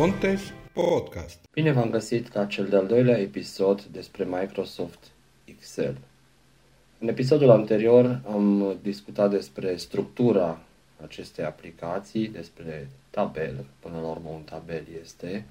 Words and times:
Contes 0.00 0.52
Podcast. 0.72 1.38
Bine 1.52 1.72
v-am 1.72 1.90
găsit 1.90 2.34
la 2.34 2.46
cel 2.46 2.66
de-al 2.66 2.86
doilea 2.86 3.18
episod 3.18 3.82
despre 3.82 4.24
Microsoft 4.24 4.98
Excel. 5.44 5.96
În 6.98 7.08
episodul 7.08 7.50
anterior 7.50 8.20
am 8.26 8.76
discutat 8.82 9.30
despre 9.30 9.76
structura 9.76 10.60
acestei 11.02 11.44
aplicații, 11.44 12.28
despre 12.28 12.88
tabel, 13.10 13.64
până 13.78 14.00
la 14.00 14.08
urmă 14.08 14.28
un 14.28 14.42
tabel 14.42 14.82
este 15.02 15.44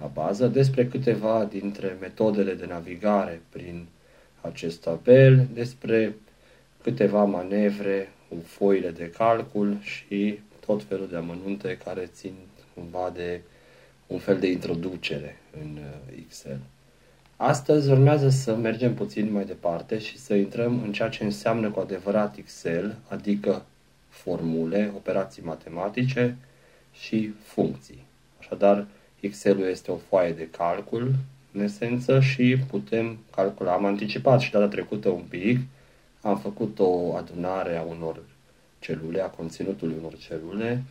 la 0.00 0.06
bază, 0.06 0.46
despre 0.46 0.86
câteva 0.86 1.44
dintre 1.44 1.96
metodele 2.00 2.54
de 2.54 2.66
navigare 2.66 3.42
prin 3.48 3.86
acest 4.40 4.80
tabel, 4.80 5.48
despre 5.54 6.14
câteva 6.82 7.24
manevre 7.24 8.12
cu 8.28 8.36
foile 8.46 8.90
de 8.90 9.10
calcul 9.10 9.76
și 9.80 10.38
tot 10.66 10.82
felul 10.82 11.08
de 11.08 11.16
amănunte 11.16 11.78
care 11.84 12.10
țin 12.12 12.34
cumva 12.74 13.12
de 13.14 13.40
un 14.12 14.18
fel 14.18 14.38
de 14.38 14.50
introducere 14.50 15.36
în 15.60 15.78
uh, 15.78 16.16
Excel. 16.24 16.58
Astăzi 17.36 17.90
urmează 17.90 18.28
să 18.28 18.54
mergem 18.56 18.94
puțin 18.94 19.32
mai 19.32 19.44
departe 19.44 19.98
și 19.98 20.18
să 20.18 20.34
intrăm 20.34 20.82
în 20.82 20.92
ceea 20.92 21.08
ce 21.08 21.24
înseamnă 21.24 21.70
cu 21.70 21.80
adevărat 21.80 22.36
Excel, 22.36 22.96
adică 23.08 23.64
formule, 24.08 24.92
operații 24.96 25.42
matematice 25.42 26.36
și 26.92 27.32
funcții. 27.42 28.04
Așadar, 28.38 28.86
Excelul 29.20 29.66
este 29.66 29.90
o 29.90 29.96
foaie 29.96 30.32
de 30.32 30.48
calcul, 30.48 31.14
în 31.52 31.60
esență, 31.60 32.20
și 32.20 32.56
putem 32.70 33.18
calcula. 33.34 33.72
Am 33.72 33.84
anticipat 33.84 34.40
și 34.40 34.50
data 34.50 34.68
trecută 34.68 35.08
un 35.08 35.24
pic, 35.28 35.58
am 36.20 36.38
făcut 36.38 36.78
o 36.78 37.14
adunare 37.14 37.76
a 37.76 37.82
unor 37.82 38.22
celule, 38.78 39.20
a 39.20 39.26
conținutului 39.26 39.96
unor 39.98 40.16
celule, 40.16 40.82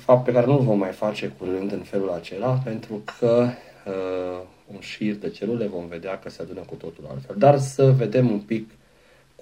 fapt 0.00 0.24
pe 0.24 0.32
care 0.32 0.46
nu-l 0.46 0.60
vom 0.60 0.78
mai 0.78 0.92
face 0.92 1.26
curând 1.38 1.72
în 1.72 1.82
felul 1.82 2.10
acela, 2.10 2.52
pentru 2.64 3.02
că 3.18 3.48
uh, 3.86 4.46
un 4.72 4.80
șir 4.80 5.14
de 5.14 5.30
celule 5.30 5.66
vom 5.66 5.86
vedea 5.86 6.18
că 6.18 6.30
se 6.30 6.42
adună 6.42 6.60
cu 6.60 6.74
totul 6.74 7.06
altfel. 7.10 7.36
Dar 7.38 7.58
să 7.58 7.90
vedem 7.90 8.30
un 8.30 8.38
pic 8.38 8.70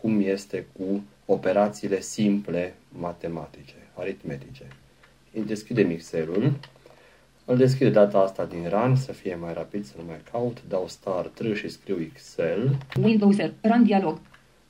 cum 0.01 0.21
este 0.21 0.67
cu 0.79 1.03
operațiile 1.27 2.01
simple 2.01 2.75
matematice, 2.89 3.75
aritmetice. 3.95 4.67
Îi 5.33 5.43
deschidem 5.43 5.91
Excel-ul, 5.91 6.53
îl 7.45 7.57
deschid 7.57 7.93
data 7.93 8.19
asta 8.19 8.45
din 8.45 8.69
run, 8.69 8.97
să 8.97 9.13
fie 9.13 9.35
mai 9.41 9.53
rapid, 9.53 9.85
să 9.85 9.93
nu 9.97 10.05
mai 10.07 10.21
caut, 10.33 10.59
dau 10.69 10.89
start 10.89 11.41
și 11.55 11.69
scriu 11.69 12.01
Excel. 12.01 12.79
Windows 13.03 13.37
R, 13.37 13.51
run 13.63 13.85
dialog, 13.85 14.21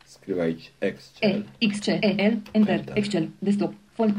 Scriu 0.08 0.41
aici 0.41 0.70
E, 0.78 0.86
Excel. 0.86 1.47
X, 1.69 1.78
C, 1.78 1.86
E, 1.86 1.98
L, 2.00 2.42
Enter, 2.52 2.75
Enter. 2.75 2.97
Excel, 2.97 3.28
desktop, 3.39 3.73
font, 3.92 4.17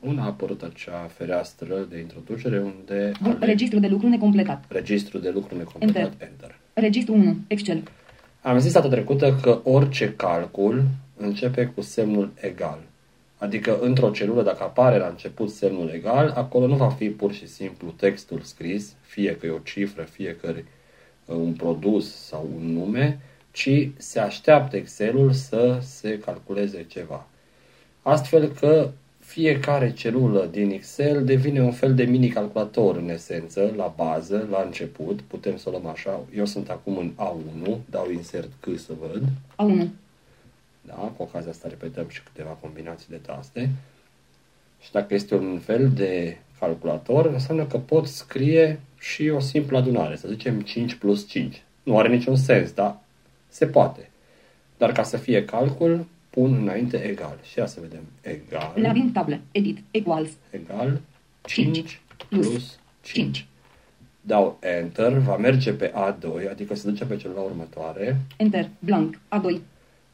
Una 0.00 0.22
a 0.22 0.26
apărut 0.26 0.62
acea 0.62 1.10
fereastră 1.16 1.86
de 1.90 1.98
introducere 1.98 2.58
unde 2.58 3.12
Bun, 3.22 3.36
are 3.40 3.46
registru 3.46 3.78
de 3.78 3.86
lucru 3.86 4.08
necompletat, 4.08 4.64
registru 4.68 5.18
de 5.18 5.30
lucru 5.30 5.56
necompletat, 5.56 6.02
Enter. 6.02 6.28
Enter. 6.28 6.58
registru 6.72 7.14
1, 7.14 7.36
Excel, 7.46 7.82
Am 8.42 8.58
zis 8.58 8.72
data 8.72 8.88
trecută 8.88 9.38
că 9.42 9.60
orice 9.64 10.14
calcul 10.16 10.84
începe 11.16 11.66
cu 11.66 11.80
semnul 11.80 12.30
egal. 12.40 12.78
Adică 13.38 13.78
într-o 13.80 14.10
celulă, 14.10 14.42
dacă 14.42 14.62
apare 14.62 14.98
la 14.98 15.06
început 15.06 15.50
semnul 15.50 15.90
egal, 15.94 16.32
acolo 16.36 16.66
nu 16.66 16.76
va 16.76 16.88
fi 16.88 17.08
pur 17.08 17.32
și 17.32 17.48
simplu 17.48 17.90
textul 17.90 18.40
scris, 18.40 18.94
fie 19.00 19.36
că 19.36 19.46
e 19.46 19.50
o 19.50 19.58
cifră, 19.58 20.02
fie 20.02 20.36
că 20.36 20.46
e 20.46 20.64
uh, 21.24 21.36
un 21.36 21.52
produs 21.52 22.14
sau 22.14 22.48
un 22.56 22.72
nume, 22.72 23.20
ci 23.50 23.88
se 23.96 24.20
așteaptă 24.20 24.76
Excelul 24.76 25.32
să 25.32 25.78
se 25.82 26.18
calculeze 26.18 26.84
ceva. 26.88 27.26
Astfel 28.02 28.48
că 28.48 28.90
fiecare 29.38 29.92
celulă 29.92 30.48
din 30.50 30.70
Excel 30.70 31.24
devine 31.24 31.62
un 31.62 31.72
fel 31.72 31.94
de 31.94 32.04
mini-calculator 32.04 32.96
în 32.96 33.08
esență, 33.08 33.72
la 33.76 33.94
bază, 33.96 34.48
la 34.50 34.62
început. 34.64 35.20
Putem 35.20 35.56
să 35.56 35.68
o 35.68 35.70
luăm 35.70 35.86
așa. 35.86 36.20
Eu 36.34 36.44
sunt 36.44 36.68
acum 36.68 36.96
în 36.96 37.12
A1, 37.12 37.76
dau 37.90 38.10
insert 38.10 38.48
C 38.60 38.78
să 38.78 38.92
văd. 39.00 39.22
A1, 39.52 39.88
Da? 40.80 40.94
Cu 40.94 41.22
ocazia 41.22 41.50
asta 41.50 41.68
repetăm 41.68 42.04
și 42.08 42.22
câteva 42.22 42.50
combinații 42.50 43.06
de 43.10 43.16
taste. 43.16 43.70
Și 44.80 44.92
dacă 44.92 45.14
este 45.14 45.34
un 45.34 45.58
fel 45.58 45.90
de 45.90 46.36
calculator, 46.58 47.26
înseamnă 47.26 47.64
că 47.64 47.78
pot 47.78 48.06
scrie 48.06 48.80
și 48.98 49.28
o 49.28 49.40
simplă 49.40 49.78
adunare, 49.78 50.16
să 50.16 50.28
zicem 50.28 50.60
5 50.60 50.94
plus 50.94 51.28
5. 51.28 51.62
Nu 51.82 51.98
are 51.98 52.08
niciun 52.08 52.36
sens, 52.36 52.72
dar 52.72 53.00
se 53.48 53.66
poate. 53.66 54.10
Dar 54.76 54.92
ca 54.92 55.02
să 55.02 55.16
fie 55.16 55.44
calcul, 55.44 56.06
pun 56.38 56.54
înainte 56.54 56.96
egal. 56.96 57.38
Și 57.42 57.58
ia 57.58 57.66
să 57.66 57.80
vedem. 57.80 58.02
Egal, 58.20 58.72
labin 58.74 59.12
table, 59.12 59.40
edit, 59.50 59.78
equals, 59.90 60.30
egal, 60.50 61.00
5 61.42 62.00
plus. 62.28 62.46
Plus. 62.46 62.78
5. 63.00 63.14
5, 63.14 63.46
Dau 64.20 64.58
Enter, 64.60 65.12
va 65.12 65.36
merge 65.36 65.72
pe 65.72 65.92
A2, 65.92 66.50
adică 66.50 66.74
se 66.74 66.88
duce 66.90 67.04
pe 67.04 67.16
celula 67.16 67.40
următoare. 67.40 68.20
Enter, 68.36 68.68
blank, 68.78 69.20
A2, 69.28 69.60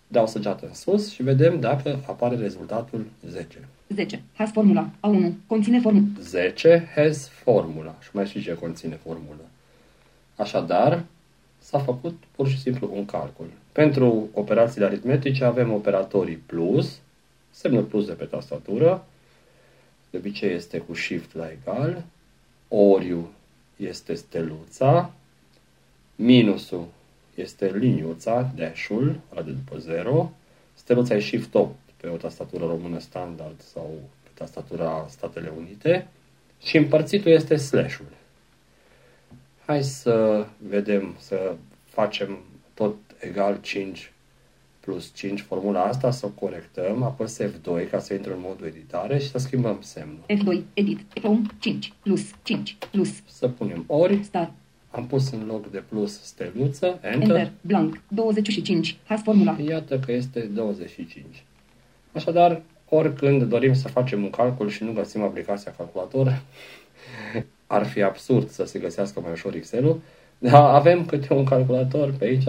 Dau 0.07 0.27
săgeată 0.27 0.67
în 0.67 0.75
sus 0.75 1.13
și 1.13 1.23
vedem 1.23 1.61
dacă 1.61 2.01
apare 2.07 2.37
rezultatul 2.37 3.07
10. 3.29 3.69
10, 3.89 4.23
has 4.37 4.51
formula, 4.51 4.91
A1, 5.01 5.33
conține 5.47 5.81
formula, 5.81 6.05
10 6.21 6.91
has 6.95 7.29
formula. 7.29 7.95
Și 8.01 8.09
mai 8.13 8.27
știi 8.27 8.41
ce 8.41 8.55
conține 8.55 8.99
formula. 9.03 9.45
Așadar, 10.37 11.05
s-a 11.65 11.79
făcut 11.79 12.23
pur 12.37 12.49
și 12.49 12.61
simplu 12.61 12.91
un 12.95 13.05
calcul. 13.05 13.47
Pentru 13.73 14.29
operațiile 14.33 14.87
aritmetice 14.87 15.45
avem 15.45 15.73
operatorii 15.73 16.43
plus, 16.47 16.99
semnul 17.51 17.83
plus 17.83 18.07
de 18.07 18.13
pe 18.13 18.25
tastatură, 18.25 19.07
de 20.11 20.17
obicei 20.17 20.53
este 20.55 20.79
cu 20.79 20.95
shift 20.95 21.35
la 21.35 21.51
egal, 21.51 22.05
oriu 22.69 23.31
este 23.77 24.15
steluța, 24.15 25.13
minusul 26.17 26.87
este 27.35 27.77
liniuța, 27.77 28.53
dash-ul, 28.57 29.21
ăla 29.33 29.43
de 29.43 29.51
după 29.51 29.79
0, 29.79 30.33
steluța 30.75 31.15
e 31.15 31.21
shift 31.21 31.55
8 31.55 31.75
pe 31.97 32.09
o 32.09 32.17
tastatură 32.17 32.67
română 32.67 32.99
standard 32.99 33.61
sau 33.61 33.91
pe 34.23 34.29
tastatura 34.35 35.07
Statele 35.09 35.53
Unite 35.57 36.07
și 36.63 36.77
împărțitul 36.77 37.31
este 37.31 37.57
slash-ul. 37.57 38.07
Hai 39.67 39.83
să 39.83 40.47
vedem, 40.69 41.15
să 41.19 41.57
facem 41.85 42.39
tot 42.75 42.97
egal 43.19 43.59
5 43.61 44.13
plus 44.81 45.11
5 45.15 45.41
formula 45.41 45.83
asta, 45.83 46.11
să 46.11 46.27
o 46.27 46.29
corectăm, 46.29 47.03
apăs 47.03 47.43
F2 47.43 47.91
ca 47.91 47.99
să 47.99 48.15
intre 48.15 48.33
în 48.33 48.41
modul 48.41 48.67
editare 48.67 49.19
și 49.19 49.31
să 49.31 49.39
schimbăm 49.39 49.79
semnul. 49.81 50.25
F2, 50.29 50.63
edit, 50.75 51.01
from 51.21 51.51
5, 51.59 51.93
plus 52.03 52.31
5, 52.43 52.77
plus, 52.91 53.11
Să 53.27 53.49
punem 53.49 53.85
ori, 53.87 54.23
start, 54.23 54.53
am 54.91 55.07
pus 55.07 55.31
în 55.31 55.47
loc 55.47 55.71
de 55.71 55.83
plus 55.89 56.23
steluță, 56.23 56.87
Enter, 56.87 57.13
Enter, 57.13 57.53
blank, 57.61 58.01
25, 58.09 58.97
has 59.05 59.23
formula, 59.23 59.57
iată 59.69 59.99
că 59.99 60.13
este 60.13 60.41
25. 60.41 61.45
Așadar, 62.13 62.63
oricând 62.89 63.43
dorim 63.43 63.75
să 63.75 63.89
facem 63.89 64.23
un 64.23 64.31
calcul 64.31 64.69
și 64.69 64.85
nu 64.85 64.93
găsim 64.93 65.23
aplicația 65.23 65.75
calculator, 65.77 66.43
ar 67.67 67.87
fi 67.87 68.03
absurd 68.03 68.51
să 68.51 68.65
se 68.65 68.79
găsească 68.79 69.21
mai 69.21 69.33
ușor 69.33 69.55
Excel-ul, 69.55 70.01
dar 70.39 70.75
avem 70.75 71.07
câte 71.07 71.33
un 71.33 71.45
calculator 71.45 72.13
pe 72.13 72.25
aici, 72.25 72.49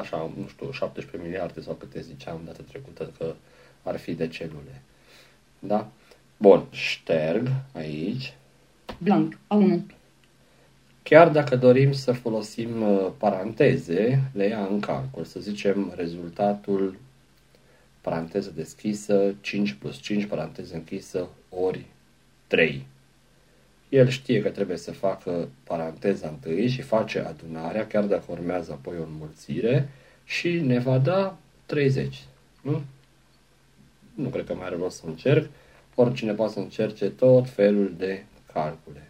așa, 0.00 0.30
nu 0.36 0.46
știu, 0.48 0.70
17 0.70 1.26
miliarde 1.26 1.60
sau 1.60 1.74
câte 1.74 2.00
ziceam 2.00 2.40
data 2.44 2.62
trecută 2.68 3.12
că 3.18 3.34
ar 3.82 3.98
fi 3.98 4.14
de 4.14 4.28
celule. 4.28 4.82
Da? 5.58 5.88
Bun, 6.36 6.64
șterg 6.70 7.48
aici. 7.72 8.34
blank, 8.98 9.34
A1, 9.34 9.94
Chiar 11.02 11.28
dacă 11.28 11.56
dorim 11.56 11.92
să 11.92 12.12
folosim 12.12 12.82
uh, 12.82 13.10
paranteze, 13.18 14.30
le 14.32 14.46
ia 14.46 14.66
în 14.70 14.80
calcul. 14.80 15.24
Să 15.24 15.40
zicem 15.40 15.92
rezultatul 15.96 16.96
paranteză 18.00 18.52
deschisă, 18.54 19.34
5 19.40 19.72
plus 19.72 19.96
5, 19.96 20.24
paranteză 20.24 20.74
închisă, 20.74 21.28
ori 21.48 21.84
3. 22.46 22.86
El 23.88 24.08
știe 24.08 24.42
că 24.42 24.48
trebuie 24.48 24.76
să 24.76 24.92
facă 24.92 25.48
paranteza 25.64 26.28
întâi 26.28 26.68
și 26.68 26.82
face 26.82 27.18
adunarea, 27.18 27.86
chiar 27.86 28.04
dacă 28.04 28.24
urmează 28.28 28.72
apoi 28.72 28.96
o 28.98 29.02
înmulțire, 29.02 29.88
și 30.24 30.60
ne 30.60 30.78
va 30.78 30.98
da 30.98 31.36
30. 31.66 32.22
Nu? 32.62 32.82
Nu 34.14 34.28
cred 34.28 34.46
că 34.46 34.54
mai 34.54 34.66
are 34.66 34.76
rost 34.76 34.96
să 34.96 35.06
încerc. 35.06 35.50
Oricine 35.94 36.32
poate 36.32 36.52
să 36.52 36.58
încerce 36.58 37.10
tot 37.10 37.50
felul 37.50 37.94
de 37.96 38.24
calcule. 38.52 39.08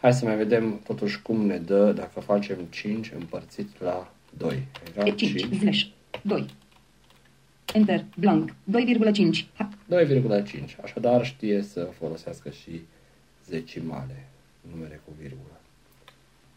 Hai 0.00 0.12
să 0.12 0.24
mai 0.24 0.36
vedem 0.36 0.80
totuși 0.84 1.22
cum 1.22 1.46
ne 1.46 1.58
dă 1.58 1.92
dacă 1.92 2.20
facem 2.20 2.58
5 2.70 3.12
împărțit 3.18 3.80
la 3.80 4.12
2. 4.38 4.66
Egal 4.88 5.12
E5, 5.12 5.16
5. 5.16 5.58
slash, 5.58 5.86
2, 6.22 6.46
Enter, 7.72 8.04
blank, 8.16 8.50
2,5, 8.50 9.46
ha, 9.54 9.68
2,5. 9.88 10.76
Așadar 10.82 11.24
știe 11.24 11.62
să 11.62 11.88
folosească 11.98 12.50
și 12.50 12.80
zecimale, 13.50 14.26
numere 14.72 15.00
cu 15.04 15.12
virgulă. 15.20 15.60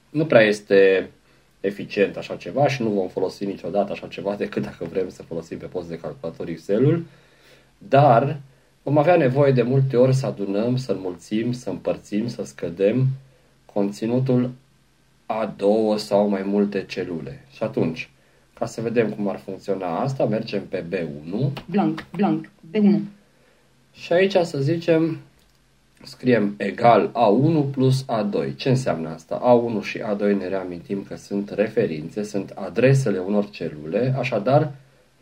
Nu 0.10 0.26
prea 0.26 0.42
este 0.42 1.10
eficient 1.60 2.18
așa 2.18 2.36
ceva 2.36 2.68
și 2.68 2.82
nu 2.82 2.90
vom 2.90 3.08
folosi 3.08 3.46
niciodată 3.46 3.92
așa 3.92 4.08
ceva 4.08 4.36
decât 4.44 4.64
dacă 4.64 4.86
vrem 4.86 5.10
să 5.10 5.24
folosim 5.24 5.58
pe 5.58 5.66
post 5.66 5.90
de 5.90 6.00
calculator 6.00 6.48
Excel-ul, 6.48 7.06
dar 7.78 8.40
vom 8.84 8.98
avea 8.98 9.16
nevoie 9.16 9.52
de 9.52 9.62
multe 9.62 9.98
ori 9.98 10.14
să 10.14 10.26
adunăm, 10.26 10.78
să 10.78 10.92
înmulțim, 10.92 11.52
să 11.52 11.70
împărțim, 11.70 12.28
să 12.28 12.44
scădem 12.44 13.08
conținutul 13.66 14.52
a 15.26 15.54
două 15.58 15.98
sau 15.98 16.28
mai 16.28 16.44
multe 16.44 16.86
celule. 16.86 17.46
Și 17.52 17.64
atunci, 17.64 18.10
ca 18.54 18.66
să 18.66 18.82
vedem 18.82 19.10
cum 19.10 19.28
ar 19.28 19.38
funcționa 19.38 20.00
asta, 20.00 20.26
mergem 20.26 20.68
pe 20.68 20.84
B1 20.84 21.64
Blank. 21.66 22.06
Blank. 22.16 22.50
B1. 22.72 23.00
și 23.94 24.14
aici 24.14 24.36
să 24.36 24.62
zicem 24.62 25.18
scriem 26.04 26.54
egal 26.58 27.12
A1 27.12 27.72
plus 27.72 28.06
A2. 28.06 28.56
Ce 28.56 28.70
înseamnă 28.70 29.10
asta? 29.10 29.42
A1 29.42 29.84
și 29.84 30.00
A2 30.00 30.20
ne 30.20 30.48
reamintim 30.48 31.04
că 31.08 31.16
sunt 31.16 31.50
referințe, 31.50 32.24
sunt 32.24 32.50
adresele 32.50 33.20
unor 33.20 33.50
celule, 33.50 34.16
așadar 34.18 34.72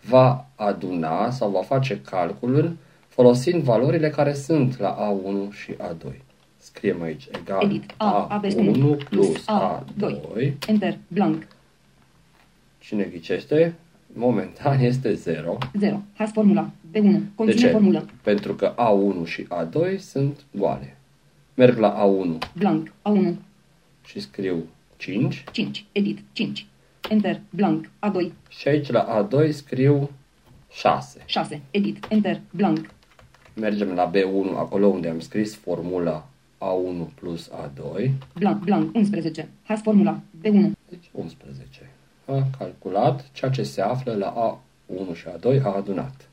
va 0.01 0.47
aduna 0.55 1.29
sau 1.29 1.49
va 1.49 1.61
face 1.61 2.01
calculul 2.01 2.77
folosind 3.07 3.63
valorile 3.63 4.09
care 4.09 4.33
sunt 4.33 4.79
la 4.79 4.97
A1 4.97 5.55
și 5.55 5.73
A2. 5.73 6.13
Scriem 6.57 7.01
aici 7.01 7.27
egal 7.41 7.63
Edit. 7.63 7.93
A, 7.97 8.27
aveți 8.29 8.55
A1 8.55 8.59
unul 8.59 8.97
plus 9.09 9.45
A2. 9.45 10.11
A2. 10.11 10.53
Enter. 10.67 10.97
Blank. 11.07 11.47
Cine 12.79 13.03
ghicește? 13.03 13.73
Momentan 14.13 14.79
este 14.79 15.13
0. 15.13 15.57
0. 15.79 16.01
Has 16.13 16.31
formula. 16.31 16.69
B1. 16.91 17.11
De 17.11 17.21
Conține 17.35 17.59
ce? 17.61 17.67
formulă. 17.69 18.05
Pentru 18.21 18.53
că 18.53 18.73
A1 18.75 19.27
și 19.27 19.43
A2 19.43 19.99
sunt 19.99 20.39
goale. 20.51 20.97
Merg 21.53 21.77
la 21.77 22.03
A1 22.05 22.37
Blank. 22.57 22.87
A1. 23.09 23.33
și 24.05 24.19
scriu 24.19 24.63
5 24.97 25.43
5. 25.51 25.85
Edit. 25.91 26.19
5. 26.31 26.65
Enter. 27.09 27.41
Blank. 27.49 27.85
A2. 27.85 28.31
și 28.49 28.67
aici 28.67 28.91
la 28.91 29.27
A2 29.27 29.49
scriu 29.51 30.09
6. 30.71 31.23
6. 31.25 31.61
Edit. 31.71 32.05
Enter. 32.09 32.41
Blank. 32.51 32.89
Mergem 33.53 33.91
la 33.93 34.11
B1, 34.11 34.55
acolo 34.57 34.87
unde 34.87 35.09
am 35.09 35.19
scris 35.19 35.55
formula 35.55 36.27
A1 36.57 37.13
plus 37.15 37.49
A2, 37.49 38.11
Blank. 38.33 38.63
Blank. 38.63 38.95
11. 38.95 39.49
Has 39.63 39.81
formula. 39.81 40.19
B1. 40.39 40.71
deci 40.89 41.09
11. 41.11 41.89
A 42.25 42.47
calculat 42.57 43.29
ceea 43.31 43.51
ce 43.51 43.63
se 43.63 43.81
află 43.81 44.13
la 44.13 44.59
A1 44.87 45.15
și 45.15 45.25
A2, 45.27 45.61
a 45.63 45.75
adunat. 45.75 46.29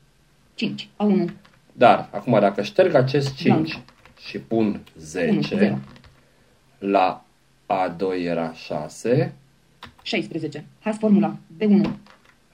5. 0.59 0.89
A1. 0.97 1.29
Dar, 1.73 2.09
acum, 2.11 2.39
dacă 2.39 2.61
șterg 2.61 2.93
acest 2.93 3.35
5 3.35 3.45
Blank. 3.45 3.67
și 4.19 4.39
pun 4.39 4.65
1. 4.65 4.79
10, 4.97 5.55
0. 5.57 5.77
la 6.79 7.25
A2 7.65 8.25
era 8.25 8.53
6, 8.53 9.33
16. 10.01 10.65
Has 10.79 10.97
formula. 10.97 11.35
B1. 11.57 11.89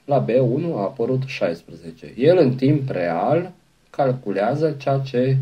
la 0.04 0.24
B1 0.24 0.74
a 0.74 0.80
apărut 0.80 1.22
16. 1.26 2.12
El 2.16 2.38
în 2.38 2.54
timp 2.54 2.90
real 2.90 3.52
calculează 3.90 4.76
ceea 4.78 4.98
ce 4.98 5.36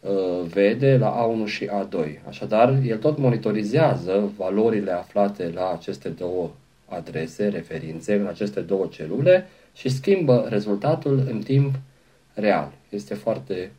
uh, 0.00 0.10
vede 0.48 0.96
la 0.96 1.26
A1 1.26 1.46
și 1.46 1.64
A2. 1.66 2.28
Așadar, 2.28 2.78
el 2.86 2.98
tot 2.98 3.18
monitorizează 3.18 4.32
valorile 4.36 4.90
aflate 4.90 5.50
la 5.54 5.70
aceste 5.72 6.08
două 6.08 6.50
adrese, 6.88 7.48
referințe, 7.48 8.14
în 8.14 8.26
aceste 8.26 8.60
două 8.60 8.86
celule 8.90 9.46
și 9.74 9.88
schimbă 9.88 10.46
rezultatul 10.48 11.24
în 11.30 11.38
timp 11.38 11.74
real. 12.40 12.72
Este 12.88 13.14
foarte 13.14 13.70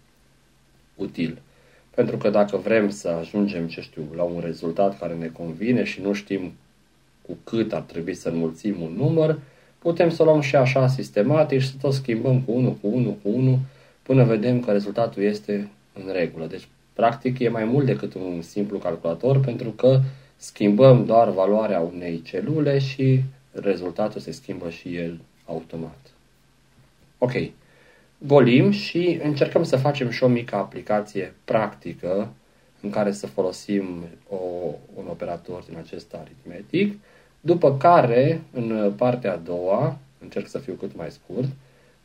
util. 0.95 1.41
Pentru 1.95 2.17
că 2.17 2.29
dacă 2.29 2.57
vrem 2.57 2.89
să 2.89 3.07
ajungem, 3.07 3.67
ce 3.67 3.81
știu, 3.81 4.01
la 4.15 4.23
un 4.23 4.39
rezultat 4.43 4.99
care 4.99 5.13
ne 5.13 5.27
convine 5.27 5.83
și 5.83 6.01
nu 6.01 6.13
știm 6.13 6.53
cu 7.21 7.37
cât 7.43 7.73
ar 7.73 7.81
trebui 7.81 8.13
să 8.13 8.29
înmulțim 8.29 8.81
un 8.81 8.93
număr, 8.97 9.39
putem 9.79 10.09
să 10.09 10.21
o 10.21 10.25
luăm 10.25 10.41
și 10.41 10.55
așa 10.55 10.87
sistematic 10.87 11.59
și 11.59 11.67
să 11.67 11.73
tot 11.81 11.93
schimbăm 11.93 12.41
cu 12.41 12.51
1, 12.51 12.77
cu 12.81 12.87
1, 12.87 13.17
cu 13.21 13.29
1, 13.29 13.59
până 14.03 14.23
vedem 14.23 14.59
că 14.59 14.71
rezultatul 14.71 15.23
este 15.23 15.69
în 15.93 16.11
regulă. 16.11 16.45
Deci, 16.45 16.67
practic, 16.93 17.39
e 17.39 17.49
mai 17.49 17.63
mult 17.63 17.85
decât 17.85 18.13
un 18.13 18.41
simplu 18.41 18.77
calculator, 18.77 19.39
pentru 19.39 19.69
că 19.69 19.99
schimbăm 20.37 21.05
doar 21.05 21.29
valoarea 21.29 21.79
unei 21.79 22.21
celule 22.21 22.79
și 22.79 23.21
rezultatul 23.51 24.21
se 24.21 24.31
schimbă 24.31 24.69
și 24.69 24.95
el 24.95 25.19
automat. 25.45 25.99
Ok. 27.17 27.31
Golim 28.27 28.71
și 28.71 29.19
încercăm 29.23 29.63
să 29.63 29.77
facem 29.77 30.09
și 30.09 30.23
o 30.23 30.27
mică 30.27 30.55
aplicație 30.55 31.33
practică 31.45 32.33
în 32.81 32.89
care 32.89 33.11
să 33.11 33.27
folosim 33.27 34.03
o, 34.29 34.35
un 34.93 35.05
operator 35.09 35.63
din 35.63 35.77
acest 35.77 36.13
aritmetic, 36.13 36.99
după 37.39 37.77
care, 37.77 38.41
în 38.51 38.93
partea 38.95 39.33
a 39.33 39.35
doua, 39.35 39.97
încerc 40.19 40.47
să 40.47 40.57
fiu 40.57 40.73
cât 40.73 40.95
mai 40.95 41.11
scurt, 41.11 41.49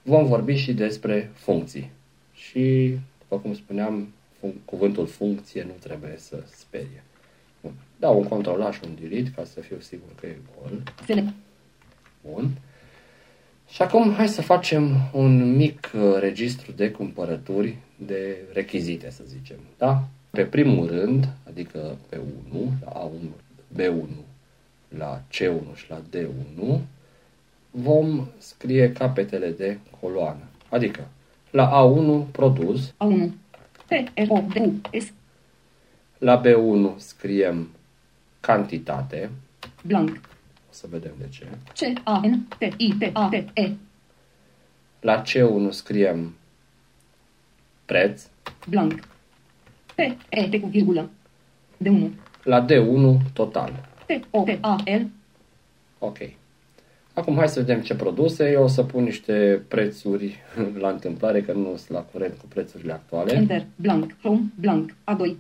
vom 0.03 0.27
vorbi 0.27 0.55
și 0.55 0.75
despre 0.75 1.31
funcții. 1.35 1.91
Și, 2.35 2.99
după 3.19 3.39
cum 3.39 3.55
spuneam, 3.55 4.09
fun- 4.39 4.65
cuvântul 4.65 5.07
funcție 5.07 5.63
nu 5.63 5.75
trebuie 5.81 6.15
să 6.17 6.43
sperie. 6.55 7.03
Bun. 7.63 7.73
Dau 7.99 8.19
un 8.19 8.29
control 8.29 8.73
și 8.73 8.81
un 8.85 8.97
delete 9.01 9.33
ca 9.37 9.45
să 9.45 9.61
fiu 9.61 9.81
sigur 9.81 10.09
că 10.21 10.27
e 10.27 10.37
gol. 10.61 10.83
Select. 11.05 11.29
Bun. 12.31 12.51
Și 13.69 13.83
acum 13.83 14.13
hai 14.13 14.29
să 14.29 14.43
facem 14.43 15.11
un 15.13 15.57
mic 15.57 15.91
uh, 15.95 16.17
registru 16.19 16.73
de 16.73 16.91
cumpărături 16.91 17.77
de 17.97 18.37
rechizite, 18.53 19.11
să 19.11 19.23
zicem. 19.27 19.57
Da? 19.79 20.03
Pe 20.31 20.43
primul 20.43 20.87
rând, 20.87 21.29
adică 21.49 21.97
pe 22.09 22.21
1, 22.53 22.73
la 22.85 23.09
A1, 23.09 23.29
B1, 23.81 24.25
la 24.89 25.21
C1 25.21 25.75
și 25.75 25.85
la 25.89 26.01
D1, 26.13 26.81
vom 27.71 28.27
scrie 28.39 28.93
capetele 28.93 29.51
de 29.51 29.79
coloană. 30.01 30.43
Adică, 30.69 31.09
la 31.51 31.71
A1 31.71 32.31
produs, 32.31 32.91
A1. 32.91 33.29
P, 33.87 33.91
R, 34.15 34.29
O, 34.29 34.45
D, 34.53 34.57
U, 34.57 34.81
S. 34.99 35.13
la 36.19 36.43
B1 36.43 36.97
scriem 36.97 37.69
cantitate, 38.41 39.31
Blank. 39.83 40.21
O 40.77 40.79
să 40.79 40.87
vedem 40.91 41.13
de 41.19 41.27
ce. 41.29 41.45
C, 41.75 42.01
A, 42.05 42.21
N, 42.25 42.47
T, 42.59 42.75
I, 42.77 42.93
T, 42.99 43.11
A, 43.13 43.29
T, 43.29 43.59
E. 43.59 43.73
La 45.01 45.23
C1 45.23 45.71
scriem 45.71 46.35
preț, 47.85 48.27
Blank. 48.69 48.93
P, 49.95 49.99
E, 50.29 50.49
T 50.49 50.61
cu 50.61 50.67
virgulă. 50.67 51.11
D1. 51.85 52.11
la 52.43 52.65
D1 52.65 53.33
total. 53.33 53.89
T, 54.07 54.27
O, 54.31 54.43
T, 54.43 54.59
A, 54.61 54.77
L. 54.85 55.07
Ok. 55.99 56.19
Acum 57.13 57.37
hai 57.37 57.49
să 57.49 57.61
vedem 57.61 57.81
ce 57.81 57.95
produse. 57.95 58.51
Eu 58.51 58.63
o 58.63 58.67
să 58.67 58.83
pun 58.83 59.03
niște 59.03 59.63
prețuri 59.69 60.39
la 60.83 60.89
întâmplare, 60.89 61.43
că 61.43 61.53
nu 61.53 61.77
sunt 61.77 61.89
la 61.89 62.01
curent 62.01 62.35
cu 62.39 62.47
prețurile 62.49 62.93
actuale. 62.93 63.33
Enter. 63.33 63.67
Blank. 63.77 64.17
Home. 64.23 64.43
Blank. 64.61 64.91
A2. 64.91 65.37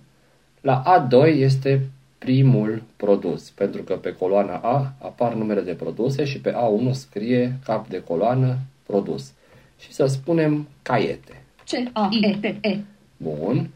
La 0.61 1.09
A2 1.09 1.26
este 1.26 1.88
primul 2.26 2.83
produs, 2.97 3.50
pentru 3.50 3.83
că 3.83 3.95
pe 3.95 4.12
coloana 4.12 4.56
A 4.56 4.92
apar 4.99 5.35
numere 5.35 5.61
de 5.61 5.73
produse 5.73 6.25
și 6.25 6.40
pe 6.40 6.52
A1 6.52 6.90
scrie 6.90 7.59
cap 7.64 7.88
de 7.88 8.02
coloană 8.02 8.59
produs. 8.87 9.33
Și 9.78 9.92
să 9.92 10.06
spunem 10.06 10.68
caiete. 10.83 11.42
C, 11.64 11.90
A, 11.92 12.09
I, 12.12 12.26
E, 12.26 12.37
T, 12.40 12.64
E. 12.64 12.78
Bun. 13.16 13.71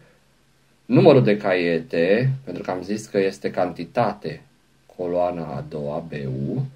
Numărul 0.86 1.22
de 1.22 1.36
caiete, 1.36 2.30
pentru 2.44 2.62
că 2.62 2.70
am 2.70 2.82
zis 2.82 3.06
că 3.06 3.18
este 3.18 3.50
cantitate 3.50 4.42
coloana 4.96 5.44
a 5.44 5.64
doua, 5.68 6.04
BU, 6.08 6.66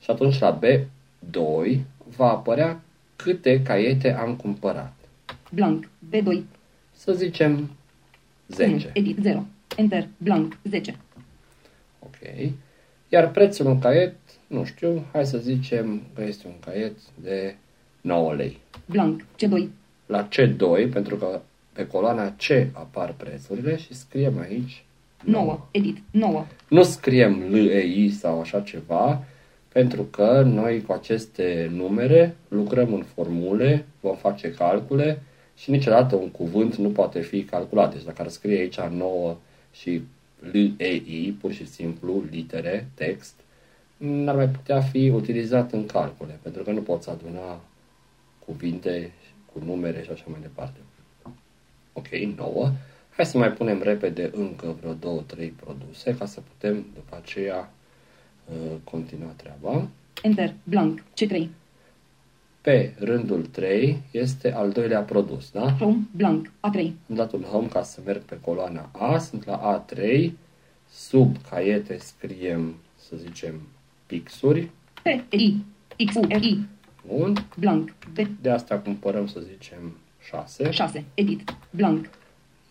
și 0.00 0.10
atunci 0.10 0.38
la 0.38 0.58
B2 0.58 1.78
va 2.16 2.30
apărea 2.30 2.80
câte 3.16 3.62
caiete 3.62 4.12
am 4.12 4.34
cumpărat. 4.34 4.94
Blank. 5.50 5.88
B2. 6.10 6.42
Să 6.96 7.12
zicem 7.12 7.52
1. 7.52 7.68
10. 8.48 8.90
Edit 8.92 9.18
0. 9.22 9.44
Enter. 9.76 10.08
Blank. 10.16 10.58
10. 10.70 10.96
Ok. 12.24 12.50
Iar 13.08 13.30
prețul 13.30 13.66
un 13.66 13.78
caiet, 13.78 14.14
nu 14.46 14.64
știu, 14.64 15.04
hai 15.12 15.26
să 15.26 15.38
zicem 15.38 16.02
că 16.14 16.22
este 16.22 16.46
un 16.46 16.54
caiet 16.64 16.96
de 17.22 17.54
9 18.00 18.34
lei. 18.34 18.58
Blank. 18.86 19.22
C2. 19.22 19.68
La 20.06 20.28
C2, 20.28 20.92
pentru 20.92 21.16
că 21.16 21.40
pe 21.72 21.86
coloana 21.86 22.30
C 22.30 22.50
apar 22.72 23.14
prețurile 23.16 23.76
și 23.76 23.94
scriem 23.94 24.38
aici 24.38 24.84
9. 25.24 25.66
Edit. 25.70 25.98
9. 26.10 26.46
Nu 26.68 26.82
scriem 26.82 27.42
LEI 27.50 28.10
sau 28.10 28.40
așa 28.40 28.60
ceva, 28.60 29.24
pentru 29.68 30.02
că 30.02 30.42
noi 30.46 30.82
cu 30.82 30.92
aceste 30.92 31.70
numere 31.74 32.36
lucrăm 32.48 32.94
în 32.94 33.02
formule, 33.14 33.86
vom 34.00 34.16
face 34.16 34.50
calcule 34.50 35.22
și 35.56 35.70
niciodată 35.70 36.16
un 36.16 36.30
cuvânt 36.30 36.74
nu 36.74 36.88
poate 36.88 37.20
fi 37.20 37.42
calculat. 37.42 37.92
Deci 37.92 38.04
dacă 38.04 38.22
ar 38.22 38.28
scrie 38.28 38.58
aici 38.58 38.80
9 38.80 39.36
și 39.72 40.02
LEI, 40.52 41.36
pur 41.40 41.52
și 41.52 41.66
simplu, 41.66 42.24
litere, 42.30 42.88
text, 42.94 43.34
n-ar 43.96 44.34
mai 44.34 44.48
putea 44.48 44.80
fi 44.80 45.08
utilizat 45.08 45.72
în 45.72 45.86
calcule, 45.86 46.38
pentru 46.42 46.62
că 46.62 46.70
nu 46.70 46.80
poți 46.80 47.10
aduna 47.10 47.60
cuvinte 48.46 49.12
cu 49.52 49.64
numere 49.64 50.02
și 50.02 50.10
așa 50.10 50.24
mai 50.26 50.38
departe. 50.40 50.78
Ok, 51.92 52.08
9. 52.36 52.72
Hai 53.16 53.26
să 53.26 53.38
mai 53.38 53.52
punem 53.52 53.82
repede 53.82 54.30
încă 54.34 54.76
vreo 54.80 55.22
2-3 55.22 55.50
produse 55.56 56.16
ca 56.16 56.26
să 56.26 56.40
putem 56.40 56.86
după 56.94 57.16
aceea 57.22 57.72
uh, 58.44 58.76
continua 58.84 59.32
treaba. 59.36 59.88
Enter. 60.22 60.54
Blank. 60.64 61.00
C3. 61.00 61.46
Pe 62.64 62.94
rândul 62.98 63.46
3 63.46 63.98
este 64.10 64.52
al 64.52 64.70
doilea 64.70 65.00
produs, 65.00 65.50
da? 65.50 65.70
Home, 65.70 65.96
blank, 66.10 66.46
A3. 66.46 66.78
Am 67.08 67.14
dat 67.14 67.32
un 67.32 67.40
home 67.42 67.66
ca 67.66 67.82
să 67.82 68.00
merg 68.04 68.20
pe 68.22 68.38
coloana 68.40 68.90
A, 68.92 69.18
sunt 69.18 69.44
la 69.46 69.84
A3, 69.86 70.30
sub 70.90 71.36
caiete 71.50 71.96
scriem, 71.98 72.74
să 72.96 73.16
zicem, 73.16 73.60
pixuri, 74.06 74.70
P, 75.02 75.32
I, 75.32 75.56
X, 76.06 76.14
U, 76.14 76.20
R, 76.28 76.42
I, 76.42 76.66
bun, 77.06 77.46
blank, 77.58 77.92
B, 78.14 78.18
de 78.40 78.50
asta 78.50 78.78
cumpărăm, 78.78 79.26
să 79.26 79.40
zicem, 79.40 79.96
6. 80.28 80.70
6, 80.70 81.04
edit, 81.14 81.56
blank, 81.70 82.08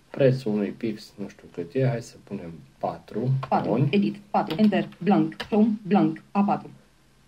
Prețul 0.09 0.51
unui 0.51 0.69
pix, 0.69 1.13
nu 1.17 1.27
știu 1.27 1.47
cât 1.53 1.73
e, 1.73 1.87
hai 1.87 2.01
să 2.01 2.15
punem 2.23 2.51
4 2.77 3.29
4, 3.49 3.69
buni. 3.69 3.87
edit, 3.91 4.15
4, 4.29 4.55
enter, 4.57 4.87
blank, 5.03 5.35
home, 5.49 5.69
blank, 5.87 6.17
A4. 6.19 6.65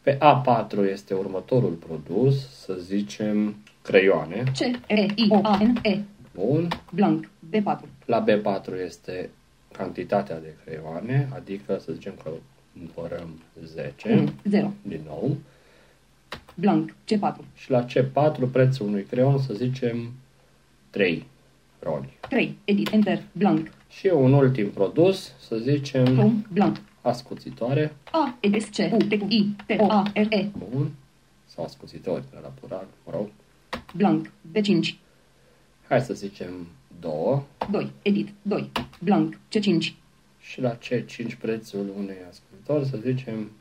Pe 0.06 0.18
A4 0.18 0.92
este 0.92 1.14
următorul 1.14 1.72
produs, 1.72 2.50
să 2.50 2.74
zicem, 2.74 3.56
creioane, 3.82 4.44
C, 4.44 4.60
R, 4.88 4.98
I, 5.16 5.28
O, 5.30 5.40
A, 5.44 5.58
N, 5.64 5.80
E, 5.82 6.00
bun, 6.34 6.68
blank, 6.92 7.30
B4. 7.50 7.80
La 8.06 8.24
B4 8.24 8.86
este 8.86 9.30
cantitatea 9.72 10.40
de 10.40 10.56
creioane, 10.66 11.30
adică 11.36 11.78
să 11.86 11.92
zicem 11.94 12.14
că 12.24 12.30
cumpărăm 12.78 13.30
10, 13.64 14.14
1, 14.14 14.32
0, 14.50 14.74
din 14.82 15.02
nou, 15.06 15.38
blank, 16.56 16.92
C4. 16.92 17.36
și 17.56 17.72
la 17.72 17.86
C4 17.86 18.52
prețul 18.52 18.88
unui 18.88 19.04
creion 19.04 19.40
să 19.40 19.54
zicem 19.54 20.12
3 20.90 21.26
roli. 21.80 22.18
3, 22.30 22.58
edit, 22.64 22.92
enter, 22.92 23.22
blank, 23.32 23.70
Și 23.90 24.08
un 24.08 24.34
ultim 24.34 24.70
produs, 24.70 25.32
să 25.48 25.56
zicem 25.56 26.06
home, 26.06 26.46
blank, 26.54 26.78
ascuțitoare, 27.10 27.96
A, 28.12 28.38
E, 28.40 28.60
S, 28.60 28.66
C, 28.70 28.78
U, 28.92 28.98
T, 28.98 29.12
U, 29.22 29.26
I, 29.30 29.56
T, 29.66 29.80
O, 29.80 29.92
A, 29.92 30.04
R, 30.14 30.32
E, 30.34 30.50
bun, 30.70 30.92
sau 31.46 31.64
ascuțitori 31.64 32.24
de 32.32 32.38
la 32.42 32.48
plural, 32.48 32.88
mă 33.06 33.12
rog. 33.12 33.30
blank, 33.96 34.32
B5, 34.52 34.96
Hai 35.88 36.02
să 36.02 36.14
zicem 36.14 36.68
2 37.00 37.42
2, 37.72 37.92
edit, 38.02 38.30
2, 38.42 38.72
blank, 39.00 39.40
C5, 39.56 39.94
și 40.40 40.62
la 40.62 40.78
C5 40.78 41.38
prețul 41.40 41.94
unui 41.98 42.16
ascultător 42.30 42.86
să 42.86 42.98
zicem 43.12 43.52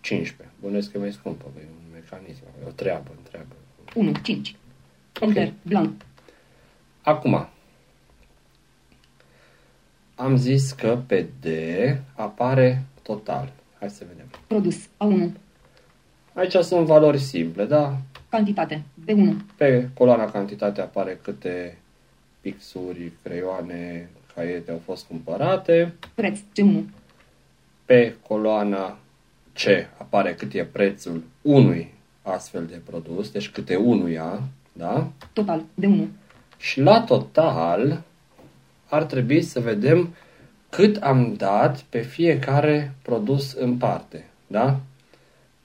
15. 0.00 0.54
Bănuiesc 0.60 0.90
că 0.90 0.96
e 0.96 1.00
mai 1.00 1.12
scumpă, 1.12 1.44
că 1.54 1.60
e 1.60 1.66
un 1.84 1.92
mecanism, 1.92 2.42
e 2.64 2.66
o 2.66 2.70
treabă, 2.70 3.10
întreabă. 3.18 3.54
1, 3.94 4.12
5, 4.22 4.54
Ok. 5.20 5.28
enter, 5.28 5.52
blank, 5.62 6.02
Acum, 7.02 7.48
am 10.14 10.36
zis 10.36 10.72
că 10.72 10.98
pe 11.06 11.26
D 11.40 11.46
apare 12.14 12.82
total. 13.02 13.52
Hai 13.78 13.90
să 13.90 14.04
vedem. 14.08 14.26
produs, 14.46 14.76
A1, 14.86 15.32
Aici 16.34 16.52
sunt 16.54 16.86
valori 16.86 17.18
simple, 17.18 17.64
da? 17.64 17.96
cantitate, 18.28 18.82
B1, 19.04 19.36
Pe 19.56 19.88
coloana 19.94 20.30
cantitate 20.30 20.80
apare 20.80 21.18
câte 21.22 21.78
pixuri, 22.40 23.12
creioane, 23.22 24.08
caiete 24.34 24.70
au 24.70 24.80
fost 24.84 25.04
cumpărate. 25.04 25.94
preț, 26.14 26.38
C1, 26.38 26.84
Pe 27.84 28.14
coloana 28.28 28.98
C 29.52 29.60
apare 29.98 30.34
cât 30.34 30.52
e 30.54 30.64
prețul 30.64 31.22
unui 31.42 31.92
astfel 32.22 32.66
de 32.66 32.80
produs, 32.84 33.30
deci 33.30 33.48
câte 33.50 33.76
unuia, 33.76 34.42
da? 34.72 35.08
total, 35.32 35.62
D1, 35.80 36.06
Și 36.56 36.80
la 36.80 37.00
total 37.02 38.02
ar 38.92 39.04
trebui 39.04 39.42
să 39.42 39.60
vedem 39.60 40.14
cât 40.68 40.96
am 40.96 41.34
dat 41.34 41.80
pe 41.80 42.00
fiecare 42.00 42.94
produs 43.02 43.52
în 43.52 43.76
parte. 43.76 44.24
Da? 44.46 44.80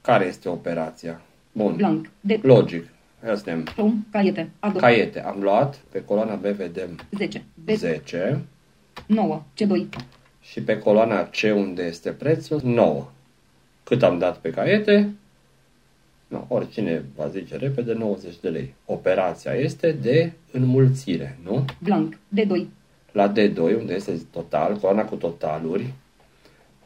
Care 0.00 0.26
este 0.26 0.48
operația? 0.48 1.20
Bun. 1.52 1.76
blank, 1.76 2.10
D, 2.20 2.30
Logic. 2.42 2.88
Hai 3.24 3.36
să 3.36 3.42
vedem. 3.44 3.66
home, 3.76 3.94
caiete, 4.10 4.50
A2, 4.66 4.76
Caiete. 4.76 5.22
Am 5.22 5.40
luat. 5.40 5.80
Pe 5.90 6.04
coloana 6.04 6.34
B 6.34 6.44
vedem 6.44 6.98
10, 7.16 7.44
B, 7.64 7.68
10. 7.70 8.40
9, 9.06 9.42
C2, 9.54 9.88
Și 10.40 10.60
pe 10.60 10.78
coloana 10.78 11.24
C 11.24 11.36
unde 11.54 11.82
este 11.82 12.10
prețul 12.10 12.60
9. 12.64 13.06
Cât 13.84 14.02
am 14.02 14.18
dat 14.18 14.36
pe 14.36 14.50
caiete? 14.50 15.10
No, 16.28 16.44
oricine 16.48 17.04
va 17.16 17.28
zice 17.28 17.56
repede 17.56 17.92
90 17.92 18.34
de 18.40 18.48
lei. 18.48 18.74
Operația 18.84 19.52
este 19.52 19.92
de 19.92 20.32
înmulțire, 20.52 21.38
nu? 21.44 21.64
blank, 21.78 22.18
D2, 22.36 22.66
La 23.18 23.32
D2, 23.32 23.58
unde 23.58 23.94
este 23.94 24.20
total, 24.32 24.76
coloana 24.76 25.04
cu 25.04 25.14
totaluri, 25.14 25.92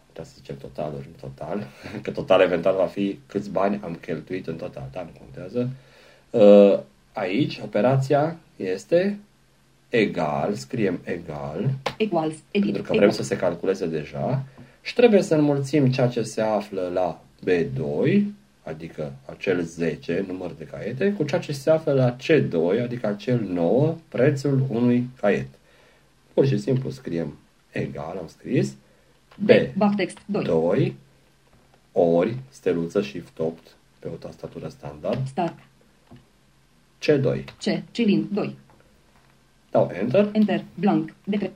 putea 0.07 0.25
să 0.25 0.33
zicem 0.35 0.57
totaluri 0.57 1.07
în 1.07 1.29
total, 1.29 1.67
că 2.03 2.11
total 2.11 2.41
eventual 2.41 2.75
va 2.77 2.87
fi 2.87 3.19
câți 3.27 3.51
bani 3.51 3.81
am 3.85 3.99
cheltuit 4.01 4.47
în 4.47 4.57
total, 4.57 4.89
dar 4.93 5.05
nu 5.05 5.21
contează. 5.21 5.71
Uh, 6.31 6.79
Aici, 7.13 7.61
operația 7.65 8.37
este 8.57 9.19
egal, 9.89 10.55
scriem 10.55 11.01
egal, 11.05 11.71
equals, 11.97 12.35
edit, 12.51 12.73
pentru 12.73 12.93
că 12.93 12.99
vrem 12.99 13.11
să 13.11 13.23
se 13.23 13.37
calculeze 13.37 13.87
deja, 13.87 14.45
și 14.83 14.95
trebuie 14.95 15.23
să 15.23 15.35
înmulțim 15.35 15.91
ceea 15.91 16.09
ce 16.09 16.23
se 16.23 16.41
află 16.41 16.91
la 16.95 17.23
B2, 17.51 18.21
adică 18.63 19.13
acel 19.25 19.63
10 19.63 20.25
număr 20.27 20.51
de 20.59 20.65
caiete, 20.65 21.13
cu 21.13 21.25
ceea 21.25 21.41
ce 21.41 21.53
se 21.53 21.71
află 21.71 21.93
la 21.93 22.17
C2, 22.17 22.83
adică 22.83 23.07
acel 23.07 23.41
9, 23.53 23.97
prețul 24.09 24.67
unui 24.69 25.09
caiet. 25.21 25.49
Pur 26.35 26.47
și 26.47 26.59
simplu 26.59 26.91
scriem 26.91 27.39
egal, 27.71 28.17
am 28.17 28.27
scris, 28.27 28.75
B, 29.37 29.51
backtext, 29.77 30.19
2, 30.27 30.45
2, 30.45 30.97
ori, 31.93 32.37
steluță 32.49 33.01
shift 33.01 33.39
8 33.39 33.77
pe 33.99 34.09
o 34.09 34.15
tastatură 34.15 34.69
standard, 34.69 35.27
start, 35.27 35.59
C2. 37.01 37.45
C, 37.45 37.93
cilin, 37.93 38.29
2, 38.33 38.57
Dau 39.71 39.91
Enter, 39.93 40.29
enter, 40.33 40.65
blank, 40.75 41.15
D3, 41.31 41.51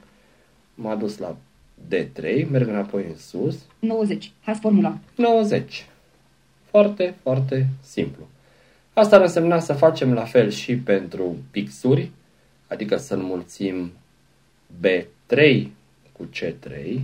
m-a 0.75 0.95
dus 0.95 1.19
la 1.19 1.37
D3, 1.89 2.49
merg 2.51 2.69
înapoi 2.69 3.05
în 3.09 3.17
sus, 3.17 3.59
90, 3.79 4.33
has 4.41 4.59
formula, 4.59 4.99
90. 5.17 5.87
Foarte, 6.65 7.15
foarte 7.23 7.69
simplu. 7.81 8.29
Asta 8.93 9.17
ar 9.17 9.23
însemna 9.23 9.59
să 9.59 9.73
facem 9.73 10.13
la 10.13 10.25
fel 10.25 10.51
și 10.51 10.77
pentru 10.77 11.37
pixuri, 11.51 12.11
adică 12.67 12.97
să 12.97 13.15
înmulțim 13.15 13.93
B3 14.83 15.67
cu 16.13 16.29
C3, 16.35 17.01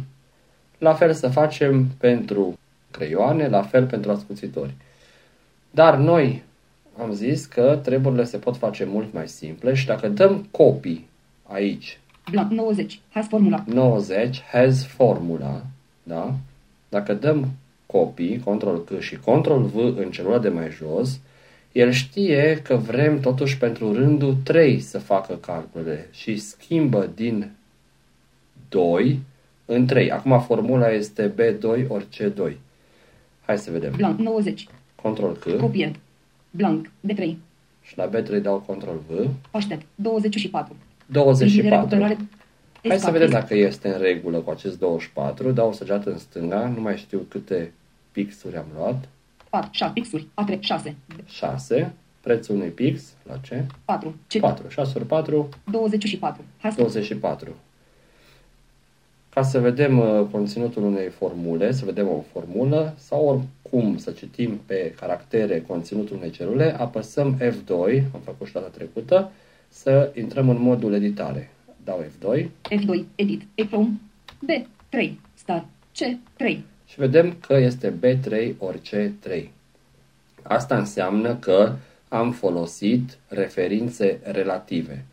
la 0.78 0.94
fel 0.94 1.12
să 1.12 1.28
facem 1.28 1.86
pentru 1.98 2.58
creioane, 2.90 3.48
la 3.48 3.62
fel 3.62 3.86
pentru 3.86 4.10
ascuțitori. 4.10 4.74
Dar 5.70 5.96
noi 5.96 6.42
am 6.98 7.12
zis 7.12 7.44
că 7.44 7.78
treburile 7.82 8.24
se 8.24 8.36
pot 8.36 8.56
face 8.56 8.84
mult 8.84 9.12
mai 9.12 9.28
simple 9.28 9.74
și 9.74 9.86
dacă 9.86 10.08
dăm 10.08 10.48
copii 10.50 11.08
aici 11.42 11.98
blank, 12.30 12.50
90, 12.50 13.00
has 13.10 13.28
formula, 13.28 13.64
90 13.66 14.42
has 14.52 14.86
formula, 14.86 15.62
da? 16.02 16.34
Dacă 16.88 17.14
dăm 17.14 17.48
copy, 17.86 18.38
control 18.38 18.84
C 18.84 18.98
și 18.98 19.16
control 19.16 19.62
V 19.62 19.76
în 19.76 20.10
celula 20.10 20.38
de 20.38 20.48
mai 20.48 20.70
jos, 20.70 21.20
el 21.72 21.90
știe 21.90 22.60
că 22.62 22.76
vrem 22.76 23.20
totuși 23.20 23.58
pentru 23.58 23.92
rândul 23.92 24.36
3 24.42 24.80
să 24.80 24.98
facă 24.98 25.34
calculele 25.34 26.08
și 26.10 26.36
schimbă 26.36 27.10
din 27.14 27.50
2 28.68 29.20
în 29.64 29.86
3. 29.86 30.10
Acum 30.10 30.40
formula 30.40 30.90
este 30.90 31.32
B2 31.32 31.88
ori 31.88 32.06
C2. 32.16 32.52
Hai 33.46 33.58
să 33.58 33.70
vedem. 33.70 33.92
blank, 33.96 34.18
90, 34.18 34.66
Control 35.02 35.32
C 35.32 35.56
copie, 35.60 35.92
blank, 36.50 36.90
D3, 37.08 37.34
și 37.82 37.96
la 37.96 38.10
B3 38.10 38.42
dau 38.42 38.58
control 38.66 39.00
V. 39.08 39.28
aștept, 39.50 39.86
24, 39.94 40.76
24. 41.06 41.76
recuperare, 41.76 42.14
Hai 42.14 42.90
să 42.90 42.94
escape, 42.94 43.18
vedem 43.18 43.30
dacă 43.30 43.54
este 43.54 43.88
în 43.88 44.00
regulă 44.00 44.38
cu 44.38 44.50
acest 44.50 44.78
24. 44.78 45.50
Dau 45.50 45.68
o 45.68 45.72
săgeată 45.72 46.10
în 46.10 46.18
stânga, 46.18 46.72
nu 46.76 46.80
mai 46.80 46.96
știu 46.96 47.26
câte 47.28 47.72
pixuri 48.12 48.56
am 48.56 48.66
luat. 48.76 49.08
4, 49.52 49.68
6, 49.72 49.92
pixuri, 49.92 50.26
A3, 50.34 50.58
6, 50.60 50.96
6. 51.26 51.92
Prețul 52.20 52.54
unui 52.54 52.68
pix, 52.68 53.02
la 53.28 53.36
ce? 53.36 53.66
4, 53.84 54.14
C, 54.28 54.38
4. 54.40 54.68
6 54.68 54.92
ori 54.96 55.06
4, 55.06 55.48
24, 55.70 56.44
has 56.58 56.74
24. 56.74 57.54
Ca 59.28 59.42
să 59.42 59.60
vedem 59.60 59.98
uh, 59.98 60.26
conținutul 60.30 60.82
unei 60.82 61.08
formule, 61.08 61.72
să 61.72 61.84
vedem 61.84 62.08
o 62.08 62.24
formulă 62.32 62.94
sau 62.98 63.24
oricum 63.24 63.96
să 63.96 64.10
citim 64.10 64.60
pe 64.66 64.94
caractere 65.00 65.60
conținutul 65.60 66.16
unei 66.16 66.30
celule, 66.30 66.76
apăsăm 66.78 67.36
F2, 67.36 68.02
am 68.14 68.20
făcut 68.24 68.46
și 68.46 68.52
data 68.52 68.68
trecută, 68.68 69.30
să 69.68 70.12
intrăm 70.14 70.48
în 70.48 70.60
modul 70.60 70.92
editare. 70.92 71.50
Dau 71.84 72.04
F2 72.04 72.44
F2, 72.44 73.04
edit, 73.14 73.42
Echrome, 73.54 74.00
B3, 74.46 75.12
start, 75.34 75.64
C3, 75.94 76.58
și 76.92 76.98
vedem 76.98 77.36
că 77.46 77.54
este 77.54 77.92
B3 78.00 78.52
ori 78.58 78.80
C3. 78.80 79.44
Asta 80.42 80.76
înseamnă 80.76 81.34
că 81.34 81.72
am 82.08 82.32
folosit 82.32 83.18
referințe 83.28 84.18
relative. 84.22 85.04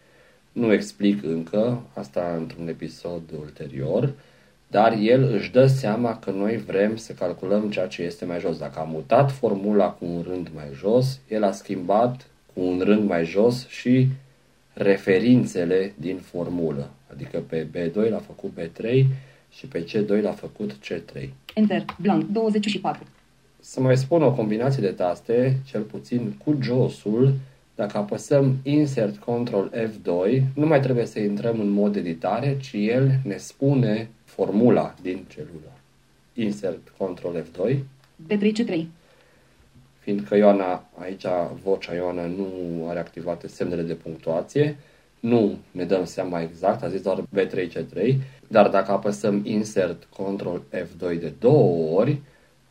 Nu 0.52 0.74
explic 0.74 1.24
încă, 1.24 1.82
asta 1.94 2.36
într-un 2.38 2.68
episod 2.68 3.22
ulterior, 3.40 4.14
dar 4.68 4.98
el 5.02 5.24
își 5.34 5.52
dă 5.52 5.68
seama 5.68 6.20
că 6.20 6.32
noi 6.32 6.58
vrem 6.58 6.96
să 6.96 7.14
calculăm 7.14 7.70
ceea 7.70 7.88
ce 7.88 8.02
este 8.02 8.26
mai 8.26 8.40
jos. 8.40 8.58
Dacă 8.58 8.80
a 8.80 8.84
mutat 8.84 9.32
formula 9.32 9.90
cu 9.90 10.06
un 10.06 10.26
rând 10.28 10.50
mai 10.56 10.68
jos, 10.76 11.20
el 11.28 11.44
a 11.44 11.52
schimbat 11.52 12.28
cu 12.54 12.62
un 12.62 12.80
rând 12.80 13.08
mai 13.08 13.26
jos 13.26 13.68
și 13.68 14.08
referințele 14.74 15.94
din 15.96 16.18
formulă. 16.18 16.90
Adică 17.14 17.40
pe 17.50 17.66
B2 17.66 18.10
l-a 18.10 18.24
făcut 18.26 18.52
B3 18.60 19.06
și 19.50 19.66
pe 19.66 19.84
C2 19.84 20.22
l-a 20.22 20.32
făcut 20.32 20.72
C3. 20.74 21.30
Enter. 21.54 21.86
Blank. 22.02 22.28
24. 22.28 23.04
Să 23.60 23.82
mai 23.82 23.98
spun 23.98 24.24
o 24.24 24.34
combinație 24.34 24.82
de 24.82 24.92
taste, 24.92 25.60
cel 25.66 25.82
puțin 25.82 26.34
cu 26.44 26.58
josul, 26.62 27.34
dacă 27.76 27.98
apăsăm 27.98 28.58
Insert 28.64 29.18
Ctrl 29.18 29.66
F2, 29.74 30.42
nu 30.54 30.66
mai 30.66 30.82
trebuie 30.82 31.06
să 31.06 31.20
intrăm 31.20 31.60
în 31.60 31.70
mod 31.70 31.96
editare, 31.96 32.58
ci 32.58 32.74
el 32.74 33.20
ne 33.24 33.38
spune 33.38 34.10
formula 34.24 34.96
din 35.02 35.26
celulă. 35.28 35.72
Insert 36.34 36.94
Ctrl 36.98 37.38
F2. 37.38 37.76
B3 38.28 38.52
C3. 38.52 38.86
Fiindcă 40.00 40.36
Ioana, 40.36 40.90
aici 40.98 41.26
vocea 41.64 41.94
Ioana 41.94 42.26
nu 42.26 42.50
are 42.88 43.00
activate 43.00 43.48
semnele 43.48 43.82
de 43.82 43.94
punctuație, 43.94 44.78
nu 45.20 45.58
ne 45.72 45.84
dăm 45.84 46.06
seama 46.06 46.42
exact, 46.42 46.84
a 46.84 46.90
zis 46.90 47.02
doar 47.02 47.24
B3C3, 47.36 48.16
dar 48.48 48.70
dacă 48.70 48.92
apăsăm 48.92 49.42
Insert 49.46 50.08
Ctrl 50.10 50.56
F2 50.74 51.20
de 51.20 51.34
două 51.40 52.00
ori, 52.00 52.22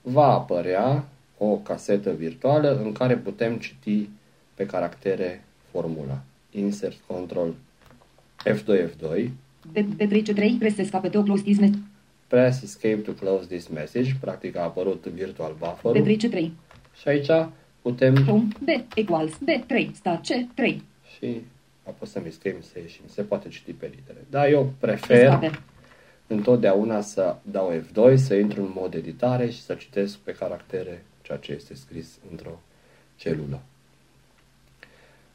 va 0.03 0.25
apărea 0.25 1.05
o 1.39 1.57
casetă 1.57 2.11
virtuală 2.11 2.81
în 2.85 2.93
care 2.93 3.17
putem 3.17 3.57
citi 3.57 4.09
pe 4.55 4.67
caractere 4.67 5.45
formula. 5.71 6.21
Insert 6.51 6.97
Ctrl 7.07 7.49
F2 8.45 8.89
F2. 8.89 9.29
B3 9.75 10.23
C3. 10.23 10.59
Press 10.59 10.79
escape 10.79 11.09
to 11.09 11.23
close 11.23 11.43
this 11.43 11.59
message. 11.59 11.79
Press 12.29 12.63
Escape 12.63 12.97
to 12.97 13.13
close 13.13 13.47
this 13.47 13.69
message. 13.69 14.15
Practic 14.21 14.57
a 14.57 14.63
apărut 14.63 15.07
virtual 15.07 15.57
buffer 15.59 16.03
B3 16.03 16.17
C3. 16.17 16.51
Și 17.01 17.09
aici 17.09 17.31
putem 17.83 18.17
Home. 18.17 18.49
B 18.65 18.69
equals 18.95 19.33
B3 19.33 19.95
star 19.95 20.21
C3. 20.21 20.77
și 21.17 21.41
apăsăm 21.89 22.25
Escape 22.25 22.63
să 22.73 22.79
ieșim. 22.79 23.05
Se 23.07 23.23
poate 23.23 23.49
citi 23.49 23.73
pe 23.73 23.87
litere. 23.87 24.27
Dar 24.31 24.49
eu 24.49 24.73
prefer 24.79 25.25
Escape. 25.25 25.61
întotdeauna 26.27 27.01
să 27.01 27.37
dau 27.43 27.73
F2, 27.81 28.15
să 28.15 28.35
intru 28.35 28.63
în 28.63 28.73
mod 28.75 28.95
editare 28.95 29.51
și 29.51 29.63
să 29.63 29.75
citesc 29.75 30.17
pe 30.17 30.33
caractere 30.33 31.05
ceea 31.23 31.39
ce 31.39 31.53
este 31.53 31.75
scris 31.75 32.19
într-o 32.31 32.61
celulă. 33.17 33.61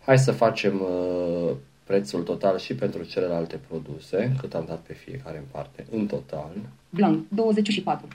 Hai 0.06 0.20
să 0.20 0.32
facem 0.32 0.82
uh, 0.82 1.52
prețul 1.84 2.24
total 2.24 2.58
și 2.58 2.76
pentru 2.76 3.04
celelalte 3.04 3.60
produse, 3.68 4.36
cât 4.40 4.54
am 4.54 4.66
dat 4.68 4.80
pe 4.80 4.94
fiecare 4.94 5.38
în 5.38 5.44
parte, 5.52 5.86
în 5.92 6.06
total. 6.08 6.52
Blank. 6.90 7.26
24. 7.28 8.08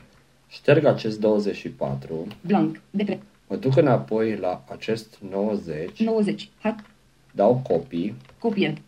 Șterg 0.49 0.85
acest 0.85 1.21
24, 1.21 2.27
Blank. 2.41 2.81
D3. 2.99 3.19
mă 3.47 3.57
duc 3.57 3.77
înapoi 3.77 4.37
la 4.37 4.65
acest 4.69 5.19
90, 5.31 6.03
90. 6.03 6.49
Hat. 6.61 6.79
Dau 7.33 7.61
copii, 7.69 8.15
Copier. 8.39 8.79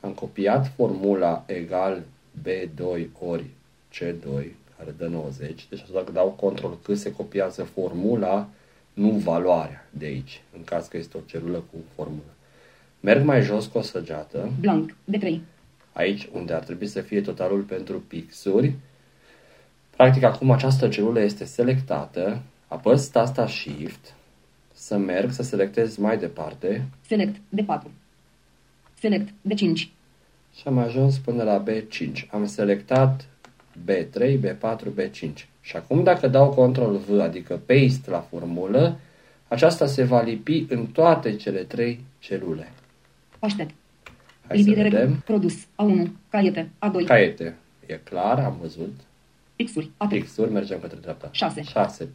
am 0.00 0.10
copiat 0.12 0.72
formula 0.76 1.44
egal 1.46 2.02
B2 2.42 3.06
ori 3.18 3.44
C2, 3.94 4.44
care 4.76 4.94
dă 4.96 5.06
90, 5.06 5.66
deci 5.70 5.84
dacă 5.92 6.12
dau 6.12 6.28
control 6.28 6.78
C 6.82 6.96
se 6.96 7.12
copiază 7.12 7.62
formula, 7.62 8.48
nu 8.92 9.10
valoarea 9.10 9.86
de 9.90 10.06
aici, 10.06 10.42
în 10.56 10.64
caz 10.64 10.86
că 10.86 10.96
este 10.96 11.16
o 11.16 11.20
celulă 11.26 11.58
cu 11.58 11.76
formulă. 11.94 12.32
Merg 13.00 13.24
mai 13.24 13.42
jos 13.42 13.66
cu 13.66 13.78
o 13.78 13.82
săgeată, 13.82 14.50
Blank. 14.60 14.96
D3. 15.12 15.38
aici 15.92 16.28
unde 16.32 16.52
ar 16.52 16.62
trebui 16.62 16.86
să 16.86 17.00
fie 17.00 17.20
totalul 17.20 17.62
pentru 17.62 18.00
pixuri. 18.08 18.72
Practic 19.96 20.22
acum 20.22 20.50
această 20.50 20.88
celulă 20.88 21.20
este 21.20 21.44
selectată, 21.44 22.42
apăs 22.68 23.06
tasta 23.06 23.46
Shift, 23.46 24.14
să 24.84 24.96
merg, 24.96 25.30
să 25.30 25.42
selectez 25.42 25.96
mai 25.96 26.18
departe 26.18 26.84
Select. 27.06 27.36
D4. 27.36 27.82
Select. 29.00 29.28
D5. 29.28 29.74
și 30.56 30.62
am 30.64 30.78
ajuns 30.78 31.18
până 31.18 31.42
la 31.42 31.62
B5. 31.64 32.28
Am 32.30 32.46
selectat 32.46 33.26
B3, 33.84 34.38
B4, 34.40 35.00
B5. 35.00 35.32
Și 35.60 35.76
acum 35.76 36.02
dacă 36.02 36.28
dau 36.28 36.50
Ctrl 36.50 36.94
V, 36.94 37.20
adică 37.20 37.60
paste 37.66 38.10
la 38.10 38.20
formulă, 38.30 38.96
aceasta 39.48 39.86
se 39.86 40.04
va 40.04 40.22
lipi 40.22 40.66
în 40.68 40.86
toate 40.86 41.36
cele 41.36 41.62
trei 41.62 42.00
celule. 42.18 42.72
Aștept. 43.38 43.74
Hai 44.46 44.58
să 44.58 44.68
Lipire. 44.68 44.88
vedem. 44.88 45.22
Produs. 45.24 45.54
A1. 45.64 46.08
Caiete. 46.28 46.70
A2. 46.78 47.06
Caiete. 47.06 47.56
E 47.86 47.94
clar, 47.94 48.38
am 48.38 48.56
văzut. 48.60 49.00
Pixuri. 49.56 49.86
A3. 49.90 50.08
Pixuri, 50.08 50.50
mergem 50.52 50.80
către 50.80 50.98
dreapta. 51.00 51.28
Șase. 51.32 51.62
6 51.62 52.08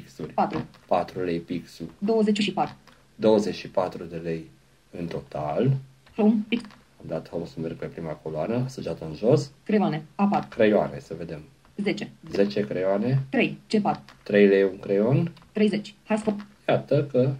pixuri. 0.00 0.32
4. 0.32 0.64
4 0.86 1.20
lei 1.22 1.38
pixul. 1.40 1.90
24. 1.98 2.74
24 3.14 4.04
de 4.04 4.16
lei 4.16 4.50
în 4.90 5.06
total. 5.06 5.76
Home. 6.16 6.34
Pix. 6.48 6.62
Am 7.00 7.04
dat 7.06 7.28
home 7.28 7.44
să 7.46 7.60
merg 7.60 7.76
pe 7.76 7.86
prima 7.86 8.10
coloană, 8.12 8.64
săgeată 8.68 9.04
în 9.04 9.14
jos. 9.14 9.50
Creioane. 9.64 10.02
A4. 10.14 10.48
Creioane, 10.48 10.98
să 10.98 11.14
vedem. 11.18 11.40
10. 11.82 12.10
10 12.30 12.60
creioane, 12.66 13.22
3. 13.30 13.58
C4. 13.74 14.00
3 14.22 14.46
lei 14.46 14.62
un 14.62 14.78
creion. 14.78 15.32
30. 15.52 15.94
Hascop. 16.04 16.40
Iată 16.68 17.04
că 17.04 17.32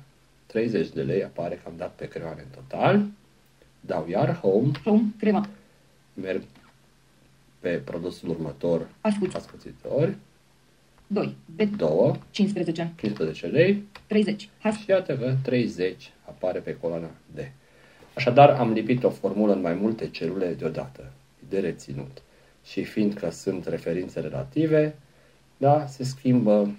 30 0.46 0.88
de 0.88 1.02
lei 1.02 1.24
apare 1.24 1.54
că 1.54 1.62
am 1.66 1.74
dat 1.76 1.92
pe 1.94 2.08
creioane 2.08 2.40
în 2.40 2.62
total. 2.62 3.04
Dau 3.80 4.06
iar 4.08 4.36
home, 4.38 4.70
Home. 4.84 5.02
Crema. 5.18 5.48
merg 6.14 6.42
pe 7.60 7.68
produsul 7.84 8.28
următor, 8.28 8.88
Ascuț. 9.00 9.34
ascuțitori, 9.34 10.16
2. 11.14 11.36
B. 11.56 11.60
2, 11.76 12.20
15. 12.30 12.92
15 12.96 13.46
lei 13.46 13.82
30. 14.06 14.48
Has. 14.58 14.76
și 14.76 14.90
iată 14.90 15.16
că 15.16 15.34
30 15.42 16.12
apare 16.24 16.58
pe 16.58 16.76
coloana 16.76 17.10
D. 17.34 17.38
Așadar, 18.14 18.50
am 18.50 18.72
lipit 18.72 19.04
o 19.04 19.10
formulă 19.10 19.52
în 19.52 19.60
mai 19.60 19.74
multe 19.74 20.08
celule 20.08 20.52
deodată, 20.52 21.12
de 21.48 21.58
reținut. 21.58 22.22
Și 22.64 22.84
fiindcă 22.84 23.30
sunt 23.30 23.66
referințe 23.66 24.20
relative, 24.20 24.96
da, 25.56 25.86
se 25.86 26.04
schimbă 26.04 26.76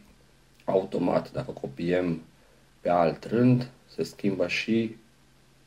automat. 0.65 1.31
Dacă 1.31 1.51
copiem 1.51 2.21
pe 2.81 2.89
alt 2.89 3.23
rând, 3.23 3.69
se 3.85 4.03
schimbă 4.03 4.47
și 4.47 4.95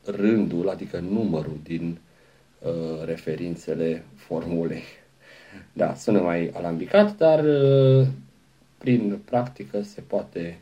rândul, 0.05 0.69
adică 0.69 0.99
numărul 0.99 1.59
din 1.63 1.97
uh, 2.59 3.05
referințele 3.05 4.03
formulei. 4.15 4.83
Da, 5.73 5.95
sună 5.95 6.21
mai 6.21 6.51
alambicat, 6.53 7.17
dar 7.17 7.43
uh, 7.43 8.07
prin 8.79 9.19
practică 9.25 9.81
se 9.81 10.01
poate 10.01 10.59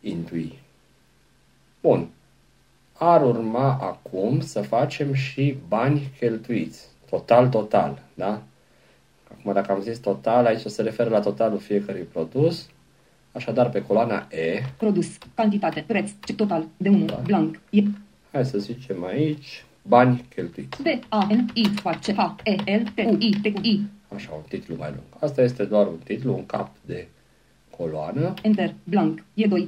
intui. 0.00 0.58
Bun. 1.80 2.08
Ar 2.92 3.22
urma 3.22 3.72
acum 3.72 4.40
să 4.40 4.62
facem 4.62 5.14
și 5.14 5.56
bani 5.68 6.10
cheltuiți. 6.18 6.86
Total, 7.10 7.48
total, 7.48 8.02
da? 8.14 8.42
Acum, 9.30 9.52
dacă 9.52 9.72
am 9.72 9.80
zis 9.80 9.98
total, 9.98 10.46
aici 10.46 10.60
se 10.60 10.82
referă 10.82 11.10
la 11.10 11.20
totalul 11.20 11.58
fiecărui 11.58 12.02
produs. 12.02 12.68
Așadar, 13.32 13.70
pe 13.70 13.82
coloana 13.82 14.26
E, 14.30 14.62
Produs. 14.76 15.18
Cantitate. 15.34 15.84
Preț. 15.86 16.10
C 16.20 16.32
total. 16.32 16.66
De 16.76 16.88
1. 16.88 17.04
Da. 17.04 17.20
Blank. 17.24 17.60
E. 17.70 17.82
hai 18.32 18.44
să 18.44 18.58
zicem 18.58 19.04
aici, 19.04 19.64
bani 19.82 20.24
cheltuiți. 20.34 20.82
D. 20.82 20.86
A. 21.08 21.26
N. 21.30 21.46
I. 24.10 24.18
Fac. 24.18 24.20
C. 24.20 24.28
H. 24.28 24.32
E. 24.32 24.34
L. 24.34 24.34
T. 24.34 24.34
U. 24.34 24.34
I. 24.34 24.34
T. 24.34 24.34
U. 24.34 24.34
I. 24.34 24.34
Așa, 24.34 24.34
un 24.34 24.42
titlu 24.48 24.76
mai 24.76 24.88
lung. 24.88 25.02
Asta 25.18 25.42
este 25.42 25.64
doar 25.64 25.86
un 25.86 25.98
titlu, 26.04 26.34
un 26.34 26.46
cap 26.46 26.70
de 26.86 27.08
coloană. 27.76 28.34
Enter. 28.42 28.74
Blank. 28.84 29.24
E2. 29.36 29.66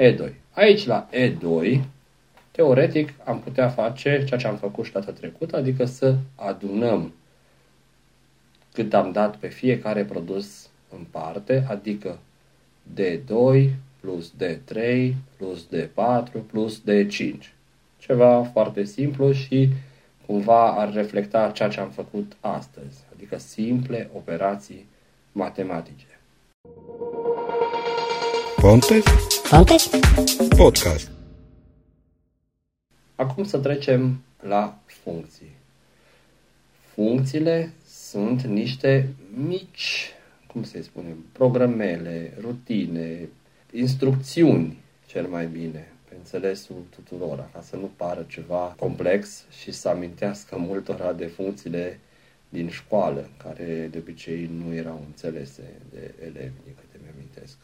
E2. 0.00 0.32
Aici, 0.50 0.86
la 0.86 1.08
E2, 1.12 1.80
teoretic, 2.50 3.12
am 3.24 3.40
putea 3.40 3.68
face 3.68 4.24
ceea 4.26 4.40
ce 4.40 4.46
am 4.46 4.56
făcut 4.56 4.84
și 4.84 4.92
data 4.92 5.12
trecută, 5.12 5.56
adică 5.56 5.84
să 5.84 6.16
adunăm 6.34 7.12
cât 8.72 8.94
am 8.94 9.12
dat 9.12 9.36
pe 9.36 9.48
fiecare 9.48 10.04
produs 10.04 10.68
în 10.90 11.04
parte, 11.10 11.66
adică 11.68 12.18
D2 12.94 13.70
plus 14.00 14.32
D3 14.42 14.78
plus 15.36 15.66
D4 15.76 16.46
plus 16.46 16.82
D5. 16.90 17.34
Ceva 17.98 18.42
foarte 18.42 18.84
simplu 18.84 19.32
și 19.32 19.68
cumva 20.26 20.72
ar 20.72 20.92
reflecta 20.92 21.50
ceea 21.50 21.68
ce 21.68 21.80
am 21.80 21.90
făcut 21.90 22.36
astăzi, 22.40 23.04
adică 23.24 23.38
simple 23.38 24.10
operații 24.14 24.86
matematice. 25.32 26.06
Pontes 28.60 29.04
Pontes? 29.50 29.90
Podcast. 30.56 31.10
Acum 33.14 33.44
să 33.44 33.58
trecem 33.58 34.20
la 34.40 34.78
funcții. 34.86 35.50
Funcțiile 36.94 37.72
sunt 37.88 38.42
niște 38.42 39.08
mici, 39.34 40.12
cum 40.46 40.62
să 40.62 40.82
spunem, 40.82 41.24
programele, 41.32 42.32
rutine, 42.40 43.28
instrucțiuni, 43.72 44.78
cel 45.06 45.26
mai 45.26 45.46
bine, 45.46 45.92
pe 46.08 46.14
înțelesul 46.18 46.76
tuturor, 46.90 47.48
ca 47.52 47.60
să 47.60 47.76
nu 47.76 47.90
pară 47.96 48.24
ceva 48.28 48.74
complex 48.78 49.44
și 49.60 49.72
să 49.72 49.88
amintească 49.88 50.58
multora 50.58 51.12
de 51.12 51.26
funcțiile 51.26 51.98
din 52.54 52.68
școală, 52.68 53.28
care 53.36 53.88
de 53.90 53.98
obicei 53.98 54.50
nu 54.64 54.74
erau 54.74 55.02
înțelese 55.06 55.62
de 55.92 56.14
elevi, 56.20 56.64
din 56.64 56.74
câte 56.80 56.98
mi-amintesc. 57.02 57.56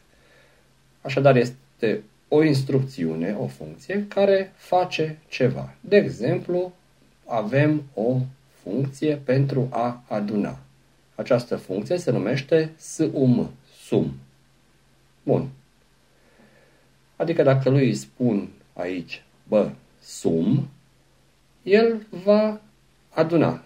Așadar, 1.03 1.37
este 1.37 2.03
o 2.29 2.43
instrucțiune, 2.43 3.37
o 3.39 3.47
funcție, 3.47 4.07
care 4.09 4.53
face 4.57 5.19
ceva. 5.29 5.75
De 5.81 5.97
exemplu, 5.97 6.73
avem 7.27 7.83
o 7.95 8.17
funcție 8.63 9.17
pentru 9.17 9.69
a 9.71 10.03
aduna. 10.09 10.59
Această 11.15 11.57
funcție 11.57 11.97
se 11.97 12.11
numește 12.11 12.73
sum, 12.79 13.51
sum. 13.87 14.13
Bun. 15.23 15.49
Adică 17.17 17.43
dacă 17.43 17.71
lui 17.71 17.87
îi 17.87 17.95
spun 17.95 18.49
aici, 18.73 19.23
bă, 19.49 19.71
sum, 20.01 20.69
el 21.63 22.07
va 22.25 22.61
aduna. 23.09 23.65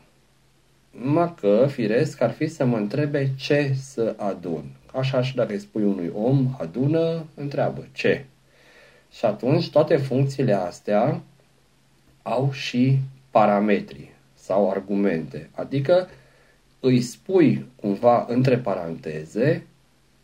Numai 1.02 1.34
că, 1.40 1.66
firesc, 1.70 2.20
ar 2.20 2.30
fi 2.30 2.46
să 2.46 2.64
mă 2.64 2.76
întrebe 2.76 3.30
ce 3.36 3.74
să 3.80 4.14
adun. 4.16 4.64
Așa 4.92 5.22
și 5.22 5.34
dacă 5.34 5.52
îi 5.52 5.58
spui 5.58 5.82
unui 5.82 6.10
om, 6.14 6.56
adună, 6.58 7.24
întreabă 7.34 7.86
ce. 7.92 8.24
Și 9.10 9.24
atunci 9.24 9.70
toate 9.70 9.96
funcțiile 9.96 10.52
astea 10.52 11.22
au 12.22 12.52
și 12.52 12.98
parametri 13.30 14.12
sau 14.34 14.70
argumente. 14.70 15.50
Adică 15.54 16.08
îi 16.80 17.00
spui 17.00 17.66
cumva 17.80 18.26
între 18.28 18.58
paranteze 18.58 19.66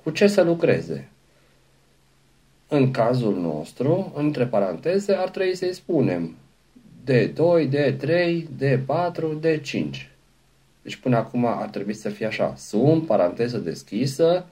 cu 0.02 0.10
ce 0.10 0.26
să 0.26 0.42
lucreze. 0.42 1.08
În 2.68 2.90
cazul 2.90 3.40
nostru, 3.40 4.12
între 4.16 4.46
paranteze, 4.46 5.12
ar 5.12 5.28
trebui 5.28 5.54
să-i 5.54 5.72
spunem 5.74 6.36
D2, 7.10 7.68
D3, 7.68 8.42
D4, 8.62 9.40
D5. 9.40 10.09
Deci 10.82 10.96
până 10.96 11.16
acum 11.16 11.44
ar 11.46 11.68
trebui 11.68 11.94
să 11.94 12.08
fie 12.08 12.26
așa, 12.26 12.54
sum, 12.56 13.04
paranteză 13.04 13.58
deschisă, 13.58 14.46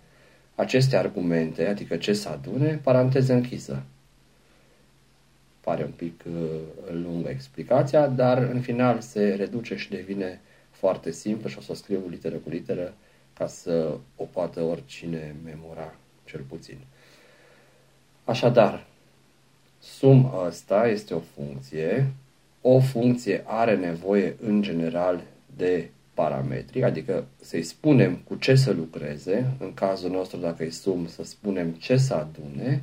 aceste 0.55 0.97
argumente, 0.97 1.67
adică 1.67 1.97
ce 1.97 2.13
să 2.13 2.29
adune, 2.29 2.81
paranteză 2.83 3.33
închisă. 3.33 3.83
Pare 5.61 5.85
un 5.85 5.91
pic 5.91 6.25
uh, 6.27 6.33
lungă 6.91 7.29
explicația, 7.29 8.07
dar 8.07 8.39
în 8.39 8.61
final 8.61 9.01
se 9.01 9.35
reduce 9.35 9.77
și 9.77 9.91
devine 9.91 10.41
foarte 10.71 11.11
simplu 11.11 11.49
și 11.49 11.59
o 11.59 11.61
să 11.61 11.73
o 11.73 11.75
scriu 11.75 12.09
literă 12.09 12.37
cu 12.37 12.49
literă 12.49 12.95
ca 13.33 13.47
să 13.47 13.97
o 14.17 14.25
poată 14.25 14.63
oricine 14.63 15.35
memora, 15.45 15.95
cel 16.25 16.41
puțin. 16.49 16.79
Așadar, 18.25 18.87
sum 19.81 20.33
ăsta 20.47 20.89
este 20.89 21.15
o 21.15 21.21
funcție. 21.21 22.07
O 22.61 22.81
funcție 22.81 23.43
are 23.47 23.77
nevoie 23.77 24.37
în 24.41 24.63
general 24.63 25.23
de 25.57 25.89
parametri, 26.19 26.85
adică 26.85 27.27
să-i 27.41 27.63
spunem 27.63 28.21
cu 28.25 28.35
ce 28.35 28.55
să 28.55 28.73
lucreze, 28.73 29.47
în 29.59 29.75
cazul 29.75 30.11
nostru 30.11 30.39
dacă 30.39 30.63
îi 30.63 30.71
sum 30.71 31.07
să 31.07 31.25
spunem 31.25 31.71
ce 31.71 31.97
să 31.97 32.15
adune, 32.15 32.83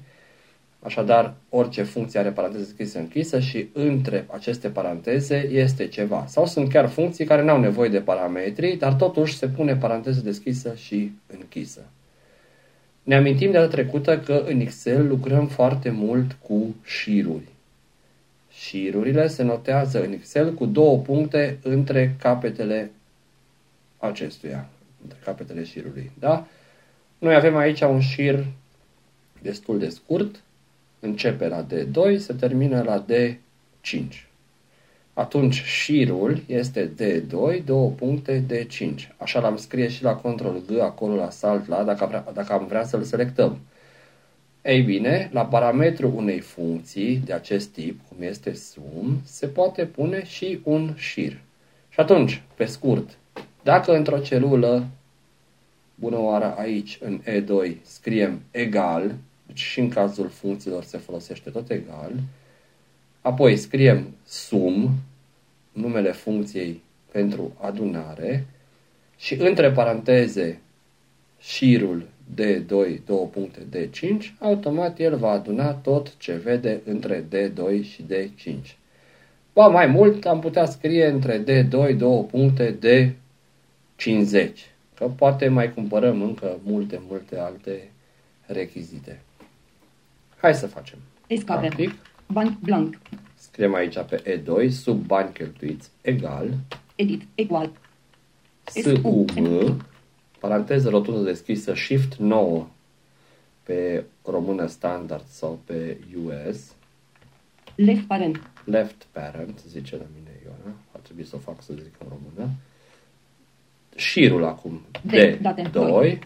Așadar, 0.86 1.34
orice 1.50 1.84
funcție 1.84 2.20
are 2.20 2.30
paranteză 2.30 2.64
deschisă 2.64 3.00
închisă 3.00 3.40
și 3.40 3.68
între 3.74 4.26
aceste 4.32 4.68
paranteze 4.70 5.50
este 5.52 5.88
ceva. 5.88 6.26
Sau 6.28 6.46
sunt 6.46 6.70
chiar 6.70 6.88
funcții 6.88 7.26
care 7.26 7.44
nu 7.44 7.50
au 7.50 7.60
nevoie 7.60 7.90
de 7.90 8.00
parametri, 8.00 8.76
dar 8.76 8.94
totuși 8.94 9.38
se 9.38 9.48
pune 9.48 9.76
paranteză 9.76 10.22
deschisă 10.22 10.74
și 10.76 11.12
închisă. 11.28 11.82
Ne 13.04 13.16
amintim 13.16 13.52
de 13.52 13.58
data 13.58 13.70
trecută 13.70 14.20
că 14.20 14.44
în 14.48 14.60
Excel 14.60 15.08
lucrăm 15.08 15.48
foarte 15.48 15.90
mult 15.90 16.38
cu 16.48 16.76
șiruri. 16.84 17.48
Șirurile 18.52 19.28
se 19.28 19.44
notează 19.44 20.04
în 20.04 20.12
Excel 20.12 20.54
cu 20.54 20.66
două 20.66 20.98
puncte 20.98 21.58
între 21.64 22.16
capetele 22.22 22.92
acestuia, 23.98 24.70
între 25.02 25.18
capetele 25.24 25.64
șirului. 25.64 26.12
Da? 26.20 26.48
Noi 27.18 27.36
avem 27.36 27.56
aici 27.56 27.82
un 27.82 28.00
șir 28.00 28.46
destul 29.42 29.80
de 29.80 29.90
scurt, 29.90 30.44
începe 31.00 31.48
la 31.48 31.66
D2, 31.66 32.18
se 32.18 32.34
termină 32.34 32.82
la 32.82 33.06
D5. 33.06 34.26
Atunci 35.14 35.64
șirul 35.64 36.44
este 36.48 36.92
D2, 36.94 37.64
două 37.66 37.90
puncte 37.90 38.44
D5. 38.54 38.94
Așa 39.18 39.40
l-am 39.40 39.58
scrie 39.58 39.88
și 39.88 40.04
la 40.04 40.16
control 40.16 40.62
G 40.68 40.80
acolo 40.80 41.16
la 41.16 41.30
salt 41.30 41.68
la 41.68 41.84
dacă, 41.84 42.06
vrea, 42.06 42.26
dacă 42.34 42.54
am 42.54 42.68
vrea 42.68 42.86
să-l 42.86 43.04
selectăm. 43.04 43.60
Ei 44.62 44.82
bine, 44.82 45.30
la 45.34 45.46
parametru 45.46 46.14
unei 46.16 46.40
funcții 46.40 47.18
de 47.18 47.34
acest 47.34 47.70
tip, 47.70 48.00
cum 48.10 48.18
este 48.22 48.54
sum, 48.54 49.22
se 49.24 49.48
poate 49.48 49.86
pune 49.86 50.26
și 50.26 50.60
un 50.64 50.94
șir. 50.96 51.40
Și 51.90 52.00
atunci, 52.00 52.42
pe 52.56 52.66
scurt, 52.66 53.18
dacă 53.66 53.96
într-o 53.96 54.20
celulă, 54.20 54.88
bună 55.96 56.18
oară 56.20 56.56
aici, 56.58 57.00
în 57.02 57.22
E2, 57.22 57.76
scriem 57.82 58.42
egal, 58.52 59.16
deci 59.46 59.60
și 59.60 59.80
în 59.80 59.90
cazul 59.90 60.28
funcțiilor 60.28 60.84
se 60.84 60.98
folosește 60.98 61.50
tot 61.50 61.70
egal. 61.70 62.12
Apoi 63.22 63.58
scriem 63.58 64.08
sum, 64.26 64.90
numele 65.72 66.12
funcției 66.12 66.82
pentru 67.12 67.54
adunare 67.62 68.46
și 69.18 69.34
între 69.34 69.72
paranteze 69.72 70.62
șirul 71.40 72.08
D2, 72.36 73.06
două 73.06 73.26
puncte 73.26 73.60
D5, 73.76 74.38
automat 74.40 75.00
el 75.00 75.18
va 75.18 75.30
aduna 75.30 75.72
tot 75.72 76.18
ce 76.18 76.34
vede 76.34 76.82
între 76.86 77.24
D2 77.24 77.84
și 77.84 78.04
D5. 78.14 78.76
Ba 79.54 79.68
mai 79.68 79.86
mult, 79.88 80.26
am 80.26 80.40
putea 80.40 80.66
scrie 80.66 81.06
între 81.06 81.44
D2, 81.44 81.98
două 81.98 82.24
puncte 82.24 82.78
D50, 84.00 84.52
că 84.94 85.06
poate 85.06 85.48
mai 85.48 85.74
cumpărăm 85.74 86.22
încă 86.22 86.60
multe, 86.64 87.02
multe 87.08 87.38
alte 87.38 87.92
rechizite. 88.46 89.22
Hai 90.38 90.54
să 90.54 90.68
facem. 90.68 90.98
Escape. 91.28 91.68
Practic. 91.68 91.96
Bani 92.28 92.58
blank. 92.62 92.98
Scriem 93.36 93.74
aici 93.74 94.00
pe 94.00 94.42
E2, 94.42 94.72
sub 94.72 95.06
bani 95.06 95.34
cheltuiți, 95.34 95.90
egal. 96.02 96.54
Edit, 96.96 97.22
egal. 97.36 97.72
SUM, 98.66 99.86
paranteză 100.40 100.90
rotundă 100.90 101.22
deschisă, 101.22 101.74
Shift 101.74 102.16
9 102.16 102.68
pe 103.64 104.04
română 104.26 104.66
standard 104.68 105.26
sau 105.28 105.60
pe 105.66 105.98
US. 106.24 106.74
Left 107.76 108.06
parent. 108.06 108.50
Left 108.64 109.08
parent, 109.12 109.60
zice 109.68 109.96
la 109.96 110.06
mine 110.18 110.40
Ioana. 110.44 110.76
Ar 110.92 111.00
trebui 111.00 111.26
să 111.26 111.36
o 111.36 111.40
fac 111.40 111.62
să 111.62 111.74
zic 111.74 111.94
în 112.00 112.08
română. 112.10 112.52
Șirul 113.96 114.46
acum. 114.46 114.82
De, 115.02 115.40
date, 115.42 115.70
2. 115.72 116.20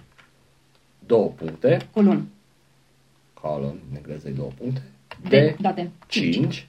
Două 1.06 1.28
puncte. 1.28 1.78
Colon 1.92 2.28
colon, 3.42 3.80
în 3.90 3.96
engleză 3.96 4.30
două 4.30 4.50
puncte, 4.58 4.82
de, 5.30 5.56
date 5.62 5.92
5, 6.08 6.34
5 6.36 6.68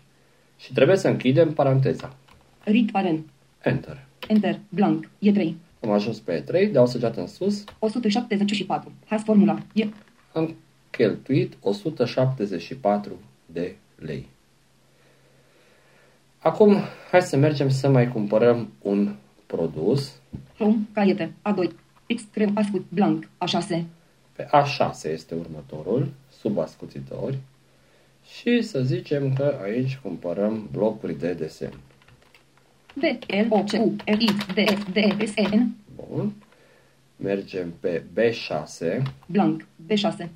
și 0.56 0.72
trebuie 0.72 0.96
să 0.96 1.08
închidem 1.08 1.52
paranteza. 1.52 2.16
Read 2.64 2.90
parent. 2.90 3.28
Enter. 3.62 4.06
Enter. 4.28 4.58
Blank. 4.68 5.08
E 5.18 5.32
3. 5.32 5.56
Am 5.82 5.90
ajuns 5.90 6.18
pe 6.18 6.44
E3, 6.44 6.72
dau 6.72 6.86
săgeată 6.86 7.20
în 7.20 7.26
sus. 7.26 7.64
174. 7.78 8.92
Has 9.06 9.22
formula. 9.22 9.58
E. 9.72 9.86
Am 10.32 10.56
cheltuit 10.90 11.56
174 11.60 13.12
de 13.46 13.76
lei. 13.96 14.28
Acum, 16.38 16.76
hai 17.10 17.22
să 17.22 17.36
mergem 17.36 17.68
să 17.68 17.88
mai 17.88 18.08
cumpărăm 18.08 18.72
un 18.82 19.14
produs. 19.50 20.20
Home, 20.58 20.76
caiete, 20.92 21.32
A2, 21.42 21.70
X, 22.14 22.22
creu, 22.32 22.50
ascut, 22.54 22.84
blank, 22.88 23.24
A6. 23.24 23.84
Pe 24.32 24.48
A6 24.52 25.02
este 25.02 25.34
următorul 25.34 26.12
sub 26.40 26.58
ascuțitori 26.58 27.38
și 28.24 28.62
să 28.62 28.80
zicem 28.82 29.32
că 29.34 29.58
aici 29.62 29.96
cumpărăm 30.02 30.68
blocuri 30.72 31.18
de 31.18 31.32
desen. 31.32 31.72
B, 32.94 33.02
L, 33.26 33.46
O, 33.48 33.62
C, 33.62 33.72
U, 33.72 33.96
R, 34.04 34.20
I, 34.20 34.26
D, 34.54 34.70
F, 34.70 34.92
D, 34.92 35.26
S, 35.26 35.34
N. 35.54 35.76
Bun. 35.94 36.32
Mergem 37.16 37.72
pe 37.80 38.02
B6. 38.14 39.02
Blank, 39.26 39.66
B6. 39.86 40.28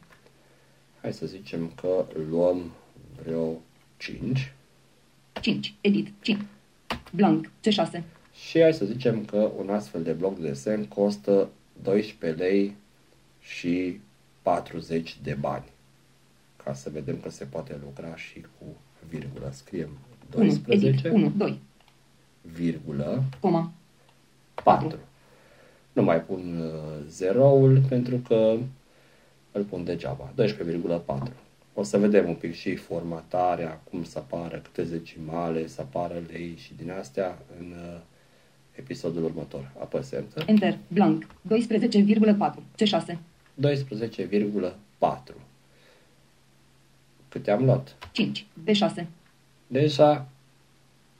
Hai 1.00 1.12
să 1.12 1.26
zicem 1.26 1.70
că 1.80 2.04
luăm 2.30 2.70
vreo 3.22 3.52
5. 3.96 4.52
5, 5.40 5.74
edit, 5.80 6.08
5. 6.22 6.40
Blank, 7.12 7.50
C6. 7.68 8.02
Și 8.48 8.60
hai 8.60 8.74
să 8.74 8.84
zicem 8.84 9.24
că 9.24 9.50
un 9.56 9.70
astfel 9.70 10.02
de 10.02 10.12
bloc 10.12 10.38
de 10.38 10.46
desen 10.46 10.84
costă 10.84 11.48
12 11.82 12.42
lei 12.42 12.76
și 13.40 14.00
40 14.42 15.18
de 15.22 15.36
bani 15.40 15.64
ca 16.64 16.74
să 16.74 16.90
vedem 16.90 17.20
că 17.20 17.30
se 17.30 17.44
poate 17.44 17.80
lucra 17.84 18.16
și 18.16 18.40
cu 18.40 18.64
virgulă. 19.08 19.50
Scriem 19.52 19.88
12, 20.30 21.08
1, 21.08 21.32
2, 21.36 21.60
virgulă, 22.40 23.22
coma, 23.40 23.72
4. 24.62 24.98
Nu 25.92 26.02
mai 26.02 26.20
pun 26.20 26.60
uh, 26.60 27.04
zeroul 27.08 27.82
pentru 27.88 28.16
că 28.16 28.56
îl 29.52 29.62
pun 29.62 29.84
degeaba. 29.84 30.32
12,4. 31.06 31.32
O 31.74 31.82
să 31.82 31.98
vedem 31.98 32.28
un 32.28 32.34
pic 32.34 32.54
și 32.54 32.76
formatarea, 32.76 33.80
cum 33.90 34.04
să 34.04 34.18
apară 34.18 34.56
câte 34.56 34.84
zecimale, 34.84 35.66
să 35.66 35.80
apară 35.80 36.22
lei 36.30 36.54
și 36.56 36.74
din 36.74 36.90
astea 36.90 37.38
în 37.58 37.74
uh, 37.76 38.00
episodul 38.74 39.24
următor. 39.24 39.70
Apăs 39.80 40.12
Enter. 40.12 40.44
Enter. 40.46 40.78
Blank. 40.88 41.26
12,4. 41.52 42.62
C6. 42.82 43.16
12,4. 43.60 45.34
Câte 47.28 47.50
am 47.50 47.64
luat? 47.64 47.96
5. 48.12 48.46
B6. 48.64 49.04
Deja 49.66 50.28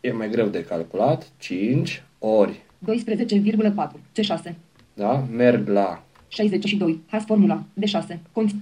e 0.01 0.13
mai 0.13 0.31
greu 0.31 0.47
de 0.49 0.65
calculat. 0.65 1.29
5 1.39 2.03
ori, 2.19 2.61
12,4. 2.87 3.91
C6. 4.19 4.55
da? 4.95 5.17
Merg 5.31 5.69
la 5.69 6.05
62. 6.29 7.01
Has 7.07 7.25
formula. 7.25 7.65
D6. 7.81 8.19
Conț. 8.33 8.53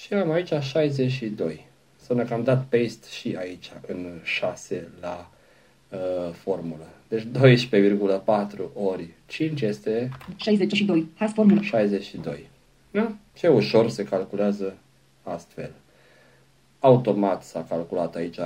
Și 0.00 0.14
am 0.14 0.30
aici 0.30 0.52
62. 0.60 1.66
Sună 2.06 2.24
că 2.24 2.34
am 2.34 2.42
dat 2.42 2.64
paste 2.64 3.06
și 3.10 3.36
aici 3.38 3.70
în 3.86 4.20
6 4.22 4.88
la 5.00 5.30
uh, 5.90 6.32
formulă. 6.32 6.88
Deci 7.08 7.22
12,4 7.22 8.58
ori 8.74 9.08
5 9.26 9.60
este 9.60 10.08
62. 10.36 11.06
Has 11.16 11.32
formula. 11.32 11.62
62. 11.62 12.48
Da? 12.90 13.12
Ce 13.32 13.48
ușor 13.48 13.88
se 13.88 14.04
calculează 14.04 14.76
astfel. 15.22 15.70
Automat 16.78 17.42
s-a 17.42 17.66
calculat 17.68 18.14
aici 18.14 18.38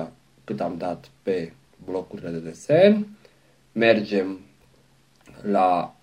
cât 0.44 0.60
am 0.60 0.74
dat 0.78 1.10
pe 1.22 1.52
blocurile 1.84 2.30
de 2.30 2.38
desen. 2.38 3.06
Mergem 3.72 4.40
la 5.42 5.94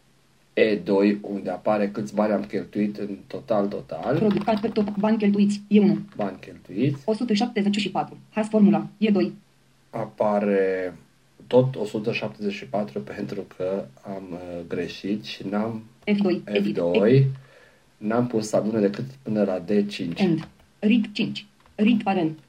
E2, 0.53 1.21
unde 1.21 1.49
apare 1.49 1.89
câți 1.89 2.15
bani 2.15 2.33
am 2.33 2.43
cheltuit 2.43 2.97
în 2.97 3.17
total, 3.27 3.67
total. 3.67 4.15
Producat 4.15 4.59
pe 4.59 4.67
tot. 4.67 4.97
Bani 4.97 5.17
cheltuiți. 5.17 5.61
E1. 5.61 6.15
Bani 6.15 6.37
cheltuiți. 6.39 7.01
174. 7.05 8.17
Has 8.29 8.47
formula. 8.47 8.87
E2. 8.99 9.31
apare 9.89 10.93
tot 11.51 11.75
174 11.75 12.99
pentru 12.99 13.45
că 13.57 13.85
am 14.01 14.23
uh, 14.31 14.59
greșit 14.67 15.23
și 15.23 15.47
n-am 15.47 15.83
F2. 16.03 16.43
Edit. 16.43 16.77
F2, 16.77 17.23
n-am 17.97 18.27
pus 18.27 18.47
să 18.47 18.55
adune 18.55 18.79
decât 18.79 19.05
până 19.21 19.43
la 19.43 19.63
D5. 19.63 20.15
End. 20.15 20.47
Read 20.79 21.11
5. 21.11 21.45
Read 21.75 22.03
parent. 22.03 22.39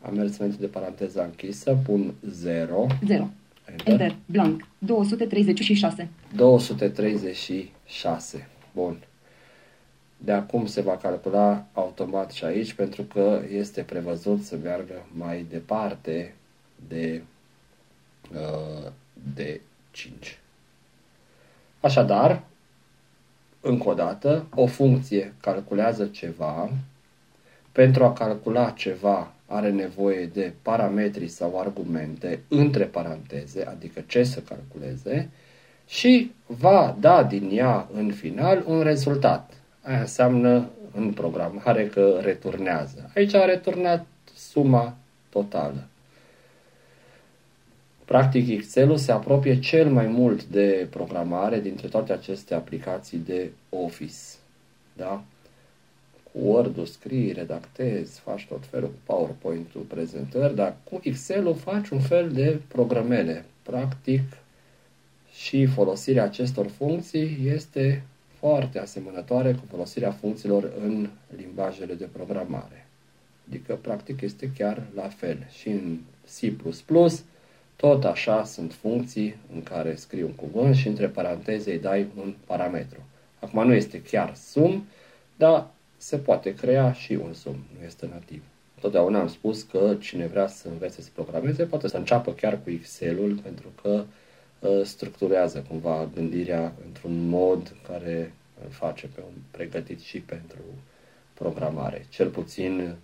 Am 0.00 0.14
mers 0.14 0.38
înainte 0.38 0.60
de 0.60 0.66
paranteza 0.66 1.22
închisă, 1.22 1.78
pun 1.84 2.14
0, 2.30 2.86
0. 3.06 3.30
Enter, 3.64 3.92
Enter. 3.92 4.16
Blank. 4.26 4.66
236. 4.78 6.08
236. 6.36 8.48
Bun. 8.74 8.96
De 10.18 10.32
acum 10.32 10.66
se 10.66 10.80
va 10.80 10.96
calcula 10.96 11.66
automat 11.72 12.30
și 12.30 12.44
aici 12.44 12.72
pentru 12.72 13.02
că 13.02 13.42
este 13.52 13.82
prevăzut 13.82 14.42
să 14.42 14.58
meargă 14.62 15.06
mai 15.16 15.46
departe 15.50 16.34
de, 16.88 17.22
uh, 17.22 17.31
de 19.34 19.60
5. 19.90 20.38
Așadar, 21.80 22.42
încă 23.60 23.88
o 23.88 23.94
dată, 23.94 24.46
o 24.54 24.66
funcție 24.66 25.34
calculează 25.40 26.06
ceva. 26.06 26.70
Pentru 27.72 28.04
a 28.04 28.12
calcula 28.12 28.70
ceva 28.70 29.32
are 29.46 29.70
nevoie 29.70 30.26
de 30.26 30.52
parametri 30.62 31.28
sau 31.28 31.60
argumente 31.60 32.40
între 32.48 32.84
paranteze, 32.84 33.64
adică 33.64 34.00
ce 34.06 34.24
să 34.24 34.40
calculeze, 34.40 35.30
și 35.86 36.32
va 36.46 36.96
da 37.00 37.22
din 37.22 37.50
ea 37.52 37.88
în 37.92 38.12
final 38.12 38.64
un 38.66 38.82
rezultat. 38.82 39.52
Aia 39.82 40.00
înseamnă 40.00 40.68
în 40.94 41.12
programare 41.12 41.86
că 41.86 42.18
returnează. 42.20 43.10
Aici 43.14 43.34
a 43.34 43.44
returnat 43.44 44.06
suma 44.34 44.96
totală. 45.30 45.86
Practic, 48.12 48.48
Excel-ul 48.48 48.96
se 48.96 49.12
apropie 49.12 49.58
cel 49.58 49.90
mai 49.90 50.06
mult 50.06 50.44
de 50.44 50.86
programare 50.90 51.60
dintre 51.60 51.88
toate 51.88 52.12
aceste 52.12 52.54
aplicații 52.54 53.18
de 53.18 53.50
Office. 53.68 54.16
Da? 54.96 55.24
Cu 56.32 56.38
Word-ul 56.38 56.86
scrii, 56.86 57.32
redactezi, 57.32 58.20
faci 58.20 58.46
tot 58.48 58.66
felul 58.70 58.88
cu 58.88 59.12
PowerPoint-ul, 59.12 59.80
prezentări, 59.80 60.54
dar 60.54 60.76
cu 60.84 61.00
Excel-ul 61.02 61.54
faci 61.54 61.88
un 61.88 62.00
fel 62.00 62.32
de 62.32 62.60
programele. 62.68 63.44
Practic, 63.62 64.22
și 65.34 65.66
folosirea 65.66 66.24
acestor 66.24 66.66
funcții 66.66 67.38
este 67.44 68.02
foarte 68.38 68.78
asemănătoare 68.78 69.52
cu 69.52 69.62
folosirea 69.70 70.10
funcțiilor 70.10 70.72
în 70.84 71.08
limbajele 71.36 71.94
de 71.94 72.08
programare. 72.12 72.86
Adică, 73.48 73.78
practic, 73.82 74.20
este 74.20 74.50
chiar 74.58 74.82
la 74.94 75.08
fel. 75.08 75.46
Și 75.50 75.68
în 75.68 75.98
C++, 76.26 76.52
tot 77.76 78.04
așa 78.04 78.44
sunt 78.44 78.72
funcții 78.72 79.36
în 79.54 79.62
care 79.62 79.94
scrii 79.94 80.22
un 80.22 80.32
cuvânt 80.32 80.74
și 80.74 80.88
între 80.88 81.08
paranteze 81.08 81.70
îi 81.70 81.78
dai 81.78 82.06
un 82.16 82.34
parametru. 82.46 82.98
Acum 83.40 83.66
nu 83.66 83.72
este 83.72 84.02
chiar 84.02 84.34
sum, 84.34 84.84
dar 85.36 85.66
se 85.96 86.18
poate 86.18 86.54
crea 86.54 86.92
și 86.92 87.12
un 87.12 87.32
sum, 87.32 87.56
nu 87.78 87.84
este 87.86 88.06
nativ. 88.06 88.42
Totdeauna 88.80 89.20
am 89.20 89.28
spus 89.28 89.62
că 89.62 89.96
cine 90.00 90.26
vrea 90.26 90.46
să 90.46 90.68
învețe 90.68 91.02
să 91.02 91.08
programeze 91.14 91.64
poate 91.64 91.88
să 91.88 91.96
înceapă 91.96 92.32
chiar 92.32 92.60
cu 92.62 92.70
Excel-ul 92.70 93.40
pentru 93.42 93.68
că 93.82 94.04
uh, 94.58 94.84
structurează 94.84 95.64
cumva 95.68 96.08
gândirea 96.14 96.72
într-un 96.86 97.28
mod 97.28 97.76
care 97.88 98.32
îl 98.64 98.70
face 98.70 99.06
pe 99.14 99.20
un 99.20 99.34
pregătit 99.50 100.00
și 100.00 100.20
pentru 100.20 100.60
programare. 101.34 102.06
Cel 102.08 102.28
puțin 102.28 102.94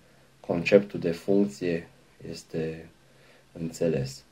conceptul 0.41 1.01
de 1.01 1.11
funcție 1.11 1.89
este 2.31 2.89
înțeles. 3.53 4.25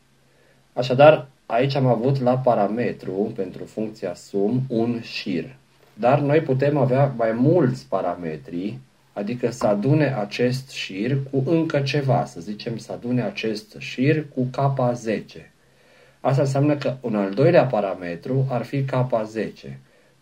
Așadar, 0.77 1.27
aici 1.47 1.75
am 1.75 1.87
avut 1.87 2.21
la 2.21 2.39
parametru 2.39 3.33
pentru 3.37 3.65
funcția 3.65 4.15
sum 4.15 4.63
un 4.69 5.01
șir. 5.01 5.45
Dar 5.95 6.21
noi 6.21 6.41
putem 6.41 6.77
avea 6.77 7.15
mai 7.17 7.33
mulți 7.33 7.87
parametri, 7.89 8.79
adică 9.13 9.51
să 9.51 9.67
adune 9.67 10.15
acest 10.15 10.71
șir 10.71 11.19
cu 11.31 11.51
încă 11.51 11.81
ceva, 11.81 12.25
să 12.25 12.41
zicem 12.41 12.77
să 12.77 12.93
adune 12.93 13.23
acest 13.23 13.77
șir 13.79 14.27
cu 14.35 14.49
K10. 14.57 15.23
Asta 16.21 16.43
înseamnă 16.43 16.77
că 16.77 16.97
un 17.01 17.15
al 17.15 17.31
doilea 17.31 17.65
parametru 17.65 18.47
ar 18.51 18.63
fi 18.63 18.85
K10. 18.85 19.71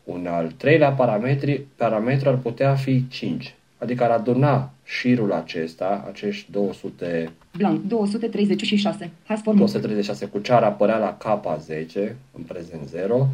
Un 0.04 0.26
al 0.26 0.50
treilea 0.56 0.92
parametri, 0.92 1.66
parametru 1.76 2.28
ar 2.28 2.36
putea 2.36 2.74
fi 2.74 3.08
5. 3.08 3.54
Adică 3.78 4.04
ar 4.04 4.10
aduna 4.10 4.73
șirul 4.84 5.32
acesta, 5.32 6.04
acești 6.08 6.50
200, 6.50 7.30
Blank. 7.56 7.84
236. 7.84 9.10
Has 9.26 9.40
formula. 9.42 9.66
236 9.66 10.26
cu 10.26 10.38
ce 10.38 10.52
ar 10.52 10.62
apărea 10.62 10.98
la 10.98 11.16
K10, 11.16 11.94
în 12.32 12.42
prezent 12.46 12.88
0, 12.88 13.28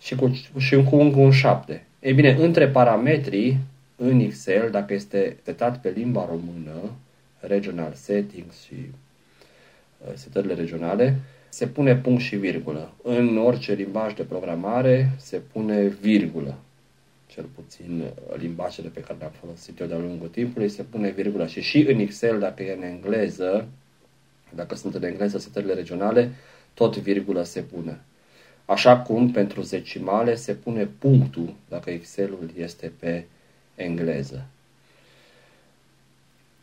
și 0.00 0.14
cu, 0.14 0.40
și 0.58 0.82
cu 0.82 0.96
încă 0.96 1.18
un 1.18 1.30
7. 1.30 1.86
Ei 2.00 2.12
bine, 2.12 2.36
între 2.38 2.68
parametrii 2.68 3.58
în 3.96 4.20
Excel, 4.20 4.70
dacă 4.70 4.92
este 4.92 5.36
setat 5.42 5.80
pe 5.80 5.92
limba 5.96 6.26
română, 6.28 6.92
regional 7.40 7.92
settings 7.94 8.62
și 8.64 8.74
uh, 9.98 10.12
setările 10.14 10.54
regionale, 10.54 11.16
se 11.48 11.66
pune 11.66 11.96
punct 11.96 12.22
și 12.22 12.36
virgulă. 12.36 12.92
În 13.02 13.38
orice 13.38 13.72
limbaj 13.72 14.14
de 14.14 14.22
programare 14.22 15.10
se 15.18 15.40
pune 15.52 15.86
virgulă. 16.00 16.58
Cel 17.34 17.44
puțin 17.54 18.00
uh, 18.00 18.36
limbajele 18.38 18.88
pe 18.88 19.00
care 19.00 19.18
le-am 19.18 19.32
folosit 19.40 19.80
eu 19.80 19.86
de-a 19.86 19.98
lungul 19.98 20.28
timpului 20.28 20.68
se 20.68 20.82
pune 20.82 21.10
virgulă. 21.10 21.46
Și 21.46 21.60
și 21.60 21.80
în 21.80 21.98
Excel, 21.98 22.38
dacă 22.38 22.62
e 22.62 22.72
în 22.72 22.82
engleză, 22.82 23.68
dacă 24.54 24.74
sunt 24.74 24.94
în 24.94 25.02
engleză 25.02 25.38
setările 25.38 25.74
regionale, 25.74 26.30
tot 26.74 26.96
virgulă 26.96 27.42
se 27.42 27.60
pune. 27.60 28.00
Așa 28.64 28.98
cum 28.98 29.30
pentru 29.30 29.60
zecimale 29.60 30.34
se 30.34 30.52
pune 30.54 30.88
punctul 30.98 31.54
dacă 31.68 31.90
Excelul 31.90 32.50
este 32.56 32.92
pe 32.98 33.24
engleză. 33.74 34.46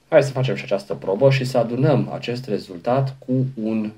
Hai 0.09 0.23
să 0.23 0.31
facem 0.31 0.55
și 0.55 0.63
această 0.63 0.93
probă 0.93 1.31
și 1.31 1.45
să 1.45 1.57
adunăm 1.57 2.09
acest 2.11 2.45
rezultat 2.45 3.15
cu 3.25 3.45
un 3.61 3.91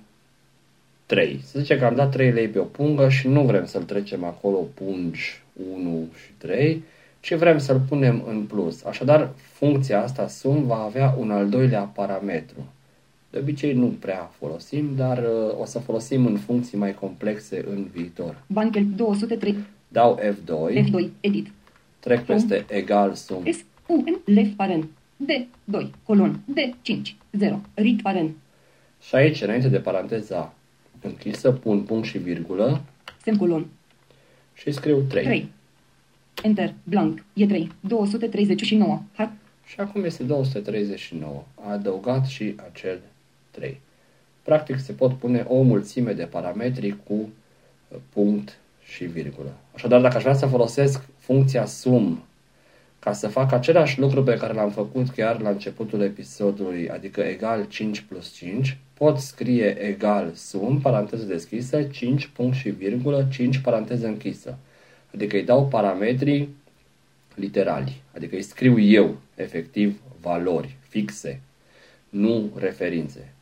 3. 1.05 1.41
Să 1.43 1.60
zicem 1.60 1.77
că 1.79 1.86
am 1.86 1.95
dat 1.95 2.12
3 2.12 2.32
lei 2.32 2.47
pe 2.47 2.60
o 2.60 2.63
pungă 2.63 3.10
și 3.10 3.27
nu 3.27 3.43
vrem 3.43 3.65
să-l 3.65 3.84
trecem 3.84 4.23
acolo 4.23 4.58
pungi 4.58 5.41
1 5.74 6.08
și 6.24 6.32
3, 6.38 6.84
ci 7.19 7.36
vrem 7.36 7.58
să-l 7.58 7.82
punem 7.89 8.24
în 8.28 8.41
plus. 8.41 8.84
Așadar, 8.84 9.30
funcția 9.36 10.04
asta 10.04 10.28
sum 10.28 10.65
va 10.65 10.84
avea 10.84 11.15
un 11.17 11.32
al 11.32 11.50
doilea 11.50 11.82
parametru. 11.82 12.65
De 13.30 13.39
obicei 13.39 13.74
nu 13.74 13.88
prea 14.00 14.32
folosim, 14.38 14.95
dar 14.95 15.17
uh, 15.17 15.60
o 15.60 15.65
să 15.65 15.80
folosim 15.80 16.26
în 16.26 16.38
funcții 16.38 16.78
mai 16.78 16.93
complexe 16.93 17.65
în 17.69 17.88
viitor. 17.93 18.43
Bani 18.48 18.72
cheltuiți. 18.72 18.98
203. 18.98 19.56
Dau 19.88 20.19
F2, 20.19 20.74
F2. 20.74 21.10
Edit. 21.19 21.48
trec 22.00 22.26
peste 22.26 22.65
egal 22.69 23.13
sum 23.13 23.43
S. 23.52 23.63
U. 23.88 23.95
N. 23.95 24.34
Left 24.34 24.56
parent. 24.56 24.86
D2. 25.26 25.89
Colon. 26.04 26.39
D5. 26.54 26.98
0. 27.32 27.62
Read 27.74 28.02
parent. 28.02 28.36
și 29.02 29.15
aici, 29.15 29.41
înainte 29.41 29.67
de 29.67 29.80
paranteza 29.80 30.54
închisă, 31.02 31.52
pun 31.52 31.82
punct 31.82 32.08
și 32.08 32.17
virgulă 32.17 32.82
Semicolon. 33.24 33.67
Și 34.60 34.72
scriu 34.72 35.02
3. 35.02 35.24
3. 35.24 35.52
Enter. 36.43 36.74
Blank. 36.84 37.24
E 37.34 37.45
3. 37.45 37.72
239. 37.80 39.02
Har. 39.13 39.32
Și 39.65 39.80
acum 39.80 40.04
este 40.04 40.24
239. 40.24 41.43
A 41.56 41.72
adăugat 41.72 42.26
și 42.26 42.56
acel 42.72 43.00
3. 43.52 43.80
Practic 44.43 44.80
se 44.80 44.91
pot 44.91 45.17
pune 45.17 45.45
o 45.48 45.62
mulțime 45.62 46.13
de 46.13 46.24
parametri 46.24 46.95
cu 47.04 47.13
uh, 47.13 47.98
punct 48.13 48.58
și 48.84 49.06
virgulă. 49.06 49.54
Așadar, 49.76 50.02
dacă 50.02 50.15
aș 50.15 50.22
vrea 50.22 50.36
să 50.36 50.45
folosesc 50.45 51.06
funcția 51.17 51.65
sum 51.65 52.24
ca 53.00 53.14
să 53.14 53.28
fac 53.28 53.52
același 53.52 54.00
lucru 54.00 54.24
pe 54.24 54.38
care 54.38 54.54
l-am 54.54 54.70
făcut 54.70 55.10
chiar 55.10 55.42
la 55.42 55.50
începutul 55.50 56.02
episodului, 56.02 56.90
adică 56.90 57.22
egal 57.22 57.66
5 57.68 58.00
plus 58.00 58.32
5, 58.34 58.78
pot 58.94 59.18
scrie 59.18 59.78
egal 59.82 60.32
sum, 60.34 60.80
paranteză 60.82 61.24
deschisă, 61.24 61.84
5 61.84 62.28
punct 62.28 62.56
și 62.56 62.70
virgulă, 62.70 63.28
5 63.32 63.58
paranteză 63.58 64.08
închisă. 64.08 64.58
Adică 65.14 65.36
îi 65.36 65.44
dau 65.44 65.68
parametrii 65.68 66.56
literali, 67.36 68.02
adică 68.16 68.36
îi 68.36 68.42
scriu 68.42 68.80
eu, 68.80 69.18
efectiv, 69.36 70.02
valori 70.22 70.76
fixe, 70.90 71.42
nu 72.10 72.52
referințe. 72.56 73.34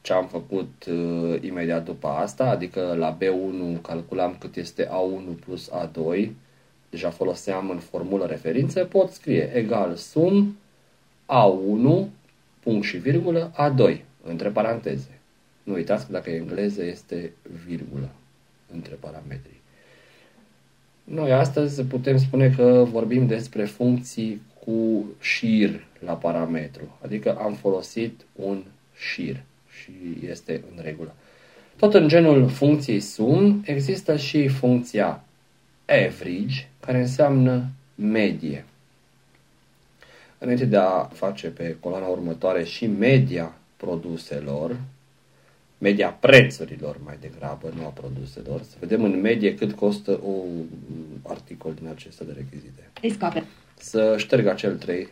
Ce 0.00 0.12
am 0.12 0.26
făcut 0.26 0.86
uh, 0.90 1.42
imediat 1.42 1.84
după 1.84 2.08
asta, 2.08 2.44
adică 2.44 2.94
la 2.98 3.18
B1 3.18 3.80
calculam 3.82 4.36
cât 4.38 4.56
este 4.56 4.86
A1 4.86 5.44
plus 5.44 5.70
A2, 5.70 6.28
deja 6.92 7.10
foloseam 7.10 7.70
în 7.70 7.78
formulă 7.78 8.26
referință, 8.26 8.84
pot 8.84 9.10
scrie 9.10 9.50
egal 9.54 9.94
sum 9.94 10.56
A1, 11.26 12.06
punct 12.60 12.86
și 12.86 12.96
virgulă, 12.96 13.52
A2, 13.54 14.00
între 14.24 14.48
paranteze. 14.48 15.18
Nu 15.62 15.72
uitați 15.72 16.06
că 16.06 16.12
dacă 16.12 16.30
e 16.30 16.36
engleză 16.36 16.84
este 16.84 17.32
virgulă 17.66 18.08
între 18.72 18.94
parametrii. 19.00 19.60
Noi 21.04 21.32
astăzi 21.32 21.82
putem 21.82 22.18
spune 22.18 22.50
că 22.56 22.86
vorbim 22.90 23.26
despre 23.26 23.64
funcții 23.64 24.40
cu 24.64 25.04
șir 25.20 25.84
la 25.98 26.12
parametru, 26.12 26.98
adică 27.04 27.36
am 27.36 27.54
folosit 27.54 28.20
un 28.32 28.62
șir 28.96 29.42
și 29.80 29.92
este 30.28 30.62
în 30.76 30.82
regulă. 30.82 31.14
Tot 31.76 31.94
în 31.94 32.08
genul 32.08 32.48
funcției 32.48 33.00
sum 33.00 33.62
există 33.66 34.16
și 34.16 34.48
funcția 34.48 35.24
average, 35.92 36.68
care 36.80 37.00
înseamnă 37.00 37.66
medie. 37.94 38.64
Înainte 40.38 40.64
de 40.64 40.76
a 40.76 41.04
face 41.04 41.48
pe 41.48 41.76
coloana 41.80 42.06
următoare 42.06 42.64
și 42.64 42.86
media 42.86 43.54
produselor, 43.76 44.76
media 45.78 46.08
prețurilor 46.08 46.96
mai 47.04 47.18
degrabă, 47.20 47.72
nu 47.76 47.84
a 47.84 47.88
produselor, 47.88 48.62
să 48.62 48.76
vedem 48.80 49.04
în 49.04 49.20
medie 49.20 49.54
cât 49.54 49.72
costă 49.72 50.20
un 50.22 50.64
articol 51.22 51.74
din 51.74 51.88
acestea 51.88 52.26
de 52.26 52.32
rechizite. 52.32 52.90
Escape. 53.00 53.44
Să 53.78 54.14
șterg 54.18 54.46
acel 54.46 54.76
3, 54.76 55.08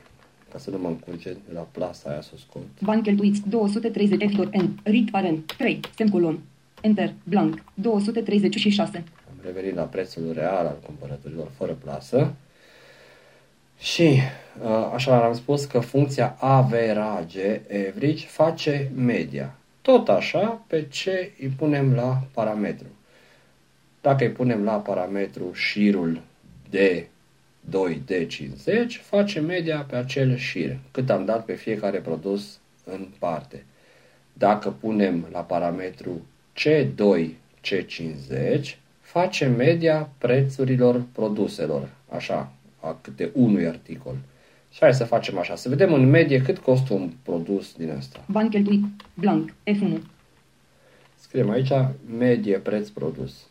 ca 0.52 0.58
să 0.58 0.70
nu 0.70 0.78
mă 0.78 0.88
încurce 0.88 1.32
de 1.32 1.52
la 1.52 1.68
plasa 1.70 2.10
aia 2.10 2.20
să 2.20 2.30
o 2.34 2.38
scot. 2.38 2.62
Bani 2.82 3.02
cheltuiți 3.02 3.48
230 3.48 4.30
F 4.30 4.36
N. 4.36 4.80
Rit 4.82 5.10
paren 5.10 5.44
3. 5.56 5.80
Semcolon. 5.96 6.40
Enter. 6.80 7.12
Blank. 7.24 7.64
236. 7.74 9.04
Am 9.40 9.46
revenit 9.46 9.74
la 9.74 9.82
prețul 9.82 10.32
real 10.32 10.66
al 10.66 10.78
cumpărăturilor 10.86 11.48
fără 11.56 11.72
plasă. 11.72 12.32
Și 13.78 14.20
uh, 14.62 14.90
așa 14.94 15.24
am 15.24 15.34
spus 15.34 15.64
că 15.64 15.78
funcția 15.78 16.36
average, 16.38 17.60
average, 17.88 18.26
face 18.26 18.90
media. 18.96 19.54
Tot 19.82 20.08
așa 20.08 20.62
pe 20.66 20.86
ce 20.88 21.32
îi 21.40 21.48
punem 21.48 21.94
la 21.94 22.22
parametru. 22.34 22.86
Dacă 24.00 24.24
îi 24.24 24.30
punem 24.30 24.64
la 24.64 24.76
parametru 24.76 25.52
șirul 25.52 26.20
de 26.70 27.06
2 27.60 28.02
de 28.06 28.26
50, 28.26 28.96
face 28.96 29.40
media 29.40 29.86
pe 29.88 29.96
acel 29.96 30.36
șir, 30.36 30.76
cât 30.90 31.10
am 31.10 31.24
dat 31.24 31.44
pe 31.44 31.54
fiecare 31.54 31.98
produs 31.98 32.58
în 32.84 33.06
parte. 33.18 33.64
Dacă 34.32 34.70
punem 34.70 35.26
la 35.32 35.40
parametru 35.40 36.26
C2 36.58 37.28
C50, 37.66 38.79
face 39.10 39.46
media 39.46 40.08
prețurilor 40.18 41.02
produselor, 41.12 41.88
așa, 42.08 42.52
a 42.80 42.96
câte 43.00 43.30
unui 43.34 43.66
articol. 43.66 44.16
Și 44.72 44.78
hai 44.80 44.94
să 44.94 45.04
facem 45.04 45.38
așa, 45.38 45.54
să 45.56 45.68
vedem 45.68 45.92
în 45.92 46.10
medie 46.10 46.42
cât 46.42 46.58
costă 46.58 46.94
un 46.94 47.10
produs 47.22 47.74
din 47.76 47.90
ăsta. 47.90 48.24
Bani 48.28 48.50
cheltuit. 48.50 48.84
Blank. 49.14 49.50
F1. 49.50 49.98
Scriem 51.14 51.50
aici 51.50 51.72
medie 52.18 52.58
preț 52.58 52.88
produs. 52.88 53.46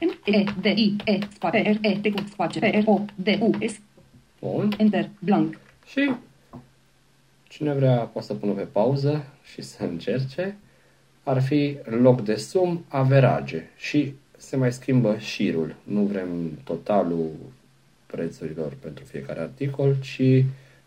M 0.00 0.30
E 0.30 0.44
D 0.60 0.64
I 0.64 0.96
E 1.04 1.18
space 1.34 1.78
R 1.82 1.86
E 1.86 1.98
T 1.98 2.14
cu 2.14 2.24
space 2.30 2.58
P 2.58 2.62
R 2.62 2.82
O 2.84 3.00
D 3.14 3.26
U 3.40 3.50
S. 3.66 3.80
Bun. 4.40 4.74
Enter. 4.78 5.08
Blank. 5.18 5.58
Și 5.86 6.12
cine 7.48 7.72
vrea 7.72 7.96
poate 7.96 8.26
să 8.26 8.34
pună 8.34 8.52
pe 8.52 8.62
pauză 8.62 9.24
și 9.52 9.62
să 9.62 9.84
încerce. 9.84 10.56
Ar 11.22 11.42
fi 11.42 11.76
în 11.84 12.00
loc 12.00 12.20
de 12.20 12.34
sum, 12.34 12.84
average. 12.88 13.62
Și 13.76 14.14
se 14.42 14.56
mai 14.56 14.72
schimbă 14.72 15.16
șirul. 15.18 15.74
Nu 15.82 16.00
vrem 16.02 16.58
totalul 16.64 17.30
prețurilor 18.06 18.72
pentru 18.80 19.04
fiecare 19.04 19.40
articol, 19.40 19.96
ci 20.00 20.44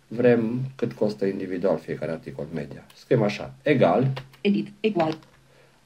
vrem 0.07 0.59
cât 0.75 0.93
costă 0.93 1.25
individual 1.25 1.77
fiecare 1.77 2.11
articol 2.11 2.45
media. 2.53 2.85
Scriem 2.95 3.23
așa, 3.23 3.53
egal, 3.61 4.11
Edit. 4.41 4.67
Equal. 4.79 5.17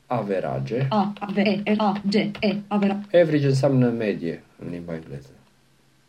average. 0.05 0.85
A 0.89 1.13
V 1.33 1.37
E 1.37 1.61
R 1.65 1.75
A 1.77 2.01
G 2.09 2.15
E. 2.15 2.55
Avera. 2.67 2.99
Average 3.05 3.47
înseamnă 3.47 3.89
medie 3.89 4.43
în 4.63 4.69
limba 4.71 4.93
engleză. 4.93 5.29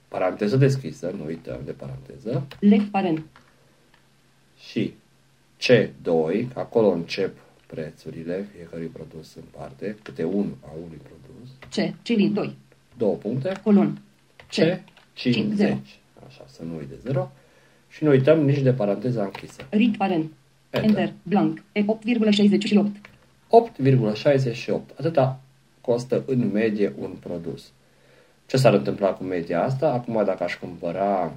Paranteză 0.09 0.57
deschisă, 0.57 1.15
nu 1.17 1.25
uităm 1.25 1.61
de 1.65 1.73
paranteză. 1.73 2.47
Left 2.59 2.87
paren. 2.91 3.25
Și 4.59 4.95
C2, 5.63 6.47
acolo 6.55 6.89
încep 6.89 7.37
prețurile 7.71 8.49
fiecărui 8.55 8.87
produs 8.87 9.35
în 9.35 9.43
parte, 9.51 9.97
câte 10.03 10.23
unul 10.23 10.57
a 10.67 10.71
unui 10.73 11.01
produs. 11.03 11.49
C. 11.71 12.03
Cili 12.03 12.29
2. 12.29 12.57
Două 12.99 13.15
puncte. 13.15 13.53
Colon. 13.63 14.01
C. 14.49 14.55
C50. 15.19 15.61
Așa, 16.27 16.45
să 16.47 16.63
nu 16.63 16.77
uit 16.77 16.89
de 16.89 16.99
0. 17.03 17.33
Și 17.89 18.05
nu 18.05 18.11
uităm 18.11 18.45
nici 18.45 18.61
de 18.61 18.73
paranteza 18.73 19.23
închisă. 19.23 19.67
Rit 19.71 19.97
paren. 19.97 20.31
Enter. 20.71 20.89
Enter. 20.89 21.13
Blank. 21.23 21.63
E 21.73 21.85
8,68. 21.85 21.87
8,68. 24.71 24.81
Atâta 24.99 25.41
costă 25.81 26.23
în 26.27 26.51
medie 26.53 26.93
un 26.99 27.11
produs. 27.21 27.73
Ce 28.47 28.57
s-ar 28.57 28.75
întâmpla 28.75 29.13
cu 29.13 29.25
media 29.25 29.63
asta? 29.63 29.93
Acum 29.93 30.25
dacă 30.25 30.43
aș 30.43 30.57
cumpăra 30.57 31.37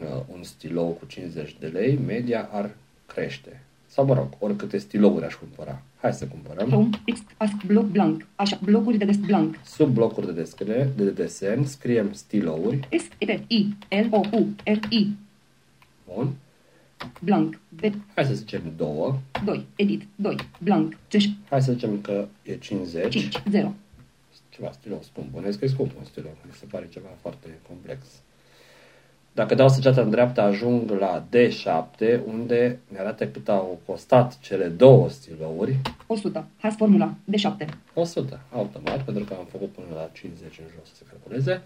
uh, 0.00 0.22
un 0.32 0.42
stilou 0.42 0.88
cu 0.88 1.06
50 1.06 1.56
de 1.60 1.66
lei, 1.66 1.98
media 2.06 2.48
ar 2.52 2.70
crește. 3.06 3.62
Sau 3.94 4.04
mă 4.04 4.14
rog, 4.14 4.28
oricâte 4.38 4.78
stilouri 4.78 5.24
aș 5.24 5.34
cumpăra. 5.34 5.82
Hai 6.00 6.12
să 6.12 6.26
cumpărăm. 6.26 6.70
Home. 6.70 6.88
Text. 7.04 7.24
Ask. 7.36 7.64
Bloc 7.66 7.84
blank. 7.84 8.26
Așa. 8.36 8.58
Blocuri 8.62 8.96
de 8.96 9.04
des 9.04 9.16
blank. 9.16 9.60
Sub 9.64 9.88
blocuri 9.88 10.26
de, 10.26 10.32
descrie, 10.32 10.92
de 10.96 11.10
desen 11.10 11.66
scriem 11.66 12.12
stilouri. 12.12 12.88
S. 12.98 13.08
E. 13.18 13.26
T. 13.26 13.44
I. 13.46 13.76
L. 13.88 14.06
O. 14.10 14.20
U. 14.32 14.46
R. 14.64 14.92
I. 14.92 15.08
Bun. 16.14 16.32
Blank. 17.20 17.60
B. 17.68 17.80
Hai 18.14 18.24
să 18.24 18.34
zicem 18.34 18.62
2. 18.76 19.14
2. 19.44 19.66
Edit. 19.76 20.02
2. 20.14 20.36
Blank. 20.58 20.96
C. 21.08 21.14
Hai 21.48 21.62
să 21.62 21.72
zicem 21.72 22.00
că 22.00 22.26
e 22.42 22.56
50. 22.56 23.12
5. 23.12 23.42
0. 23.50 23.74
Ceva 24.48 24.70
stilou 24.72 25.00
spun. 25.02 25.28
Bănesc 25.32 25.58
că 25.58 25.64
e 25.64 25.68
scump 25.68 25.90
un 25.98 26.04
stilou. 26.04 26.36
Mi 26.46 26.52
se 26.52 26.66
pare 26.70 26.88
ceva 26.92 27.08
foarte 27.20 27.46
complex. 27.68 27.98
Dacă 29.34 29.54
dau 29.54 29.68
săgeata 29.68 30.00
în 30.00 30.10
dreapta, 30.10 30.42
ajung 30.42 30.90
la 30.90 31.24
D7, 31.36 32.20
unde 32.26 32.78
ne 32.88 32.98
arată 32.98 33.26
cât 33.26 33.48
au 33.48 33.78
costat 33.86 34.38
cele 34.38 34.66
două 34.66 35.08
stilouri. 35.08 35.80
100. 36.06 36.46
Has 36.60 36.74
formula. 36.76 37.14
De 37.24 37.36
7. 37.36 37.66
100, 37.94 38.40
automat, 38.52 39.02
pentru 39.02 39.24
că 39.24 39.34
am 39.38 39.46
făcut 39.50 39.68
până 39.68 39.86
la 39.94 40.08
50 40.12 40.58
în 40.58 40.64
jos 40.74 40.88
să 40.88 40.94
se 40.94 41.02
calculeze. 41.10 41.62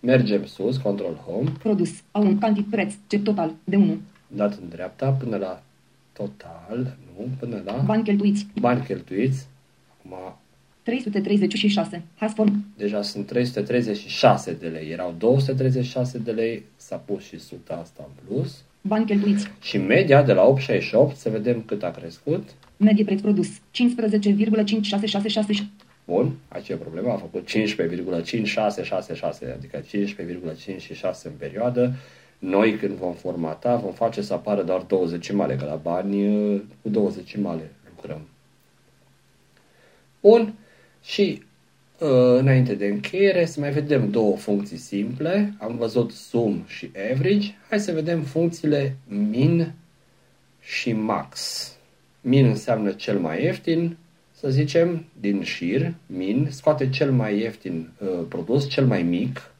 Mergem 0.00 0.44
sus, 0.44 0.76
Control 0.76 1.14
Home, 1.26 1.52
Produs. 1.58 1.90
A 2.10 2.18
un 2.18 2.38
cantit 2.38 2.66
preț. 2.70 2.94
Ce 3.06 3.18
total. 3.18 3.52
De 3.64 3.76
1. 3.76 3.98
dat 4.26 4.52
în 4.52 4.68
dreapta 4.68 5.10
până 5.10 5.36
la 5.36 5.62
total, 6.12 6.96
nu, 7.16 7.28
până 7.38 7.62
la 7.64 7.72
Bani 7.72 8.02
cheltuiți. 8.02 8.46
bani 8.60 8.84
cheltuiți. 8.84 9.46
Acum 9.98 10.36
336. 10.82 12.02
Has 12.16 12.32
form. 12.34 12.64
deja 12.76 13.02
sunt 13.02 13.26
336 13.26 14.52
de 14.52 14.66
lei, 14.68 14.90
erau 14.90 15.14
236 15.18 16.18
de 16.18 16.30
lei, 16.30 16.62
s-a 16.76 16.96
pus 16.96 17.22
și 17.22 17.34
100 17.34 17.72
asta 17.72 18.08
în 18.08 18.12
plus. 18.24 18.64
Bani 18.80 19.06
cheltuiți. 19.06 19.50
Și 19.60 19.78
media 19.78 20.22
de 20.22 20.32
la 20.32 20.54
8,68, 20.58 21.14
să 21.14 21.28
vedem 21.30 21.62
cât 21.62 21.82
a 21.82 21.90
crescut. 21.90 22.48
Medie 22.76 23.04
preț 23.04 23.20
produs. 23.20 23.48
15,5666. 23.48 23.58
Bun, 26.04 26.32
aici 26.48 26.68
e 26.68 26.74
problema, 26.74 27.12
a 27.12 27.16
făcut 27.16 27.48
15,5666, 27.50 27.52
adică 29.56 29.80
15,56 29.80 29.84
în 31.22 31.32
perioadă. 31.38 31.94
Noi 32.38 32.76
când 32.76 32.92
vom 32.96 33.12
formata, 33.12 33.76
vom 33.76 33.92
face 33.92 34.22
să 34.22 34.32
apară 34.32 34.62
doar 34.62 34.80
20 34.80 35.18
decimale, 35.18 35.56
că 35.56 35.64
la 35.64 35.74
bani 35.74 36.36
uh, 36.36 36.60
cu 36.82 36.88
20 36.88 37.22
decimale 37.22 37.70
lucrăm. 37.96 38.20
Bun, 40.20 40.54
și 41.02 41.42
uh, 41.98 42.08
înainte 42.38 42.74
de 42.74 42.86
încheiere 42.86 43.44
să 43.44 43.60
mai 43.60 43.70
vedem 43.70 44.10
două 44.10 44.36
funcții 44.36 44.76
simple. 44.76 45.54
Am 45.58 45.76
văzut 45.76 46.12
sum 46.12 46.64
și 46.66 46.90
average. 47.12 47.54
Hai 47.68 47.80
să 47.80 47.92
vedem 47.92 48.22
funcțiile 48.22 48.96
min 49.06 49.72
și 50.60 50.92
max. 50.92 51.66
Min 52.20 52.46
înseamnă 52.46 52.90
cel 52.90 53.18
mai 53.18 53.42
ieftin, 53.42 53.96
să 54.32 54.50
zicem, 54.50 55.04
din 55.20 55.42
șir, 55.42 55.94
min, 56.06 56.48
scoate 56.50 56.88
cel 56.88 57.12
mai 57.12 57.38
ieftin 57.38 57.90
uh, 57.98 58.08
produs, 58.28 58.68
cel 58.68 58.86
mai 58.86 59.02
mic, 59.02 59.50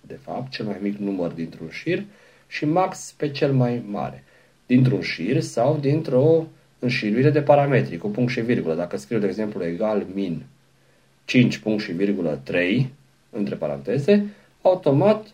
de 0.00 0.18
fapt, 0.22 0.50
cel 0.50 0.66
mai 0.66 0.78
mic 0.80 0.96
număr 0.96 1.30
dintr-un 1.32 1.68
șir 1.70 2.04
și 2.46 2.64
max 2.64 3.14
pe 3.16 3.30
cel 3.30 3.52
mai 3.52 3.82
mare. 3.86 4.24
Dintr-un 4.66 5.00
șir 5.00 5.40
sau 5.40 5.78
dintr-o 5.80 6.46
înșiruire 6.78 7.30
de 7.30 7.42
parametri 7.42 7.96
cu 7.96 8.08
punct 8.08 8.30
și 8.30 8.40
virgulă. 8.40 8.74
Dacă 8.74 8.96
scriu, 8.96 9.18
de 9.18 9.26
exemplu, 9.26 9.64
egal 9.64 10.06
min 10.14 10.42
5 11.24 11.58
punct 11.58 11.82
și 11.82 11.92
virgulă 11.92 12.40
3 12.42 12.90
între 13.30 13.54
paranteze, 13.54 14.26
automat 14.62 15.26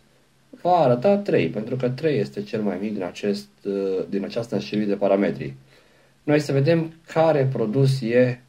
va 0.62 0.76
arăta 0.76 1.16
3, 1.16 1.49
pentru 1.49 1.76
că 1.76 1.88
3 1.88 2.18
este 2.18 2.42
cel 2.42 2.62
mai 2.62 2.78
mic 2.80 2.92
din, 2.92 3.03
acest, 3.03 3.49
uh, 3.64 4.05
din 4.09 4.24
această 4.24 4.55
înșiruire 4.55 4.88
de 4.88 4.97
parametri. 4.97 5.55
Noi 6.22 6.40
să 6.40 6.53
vedem 6.53 6.92
care 7.12 7.49
produs 7.53 8.01
e 8.01 8.40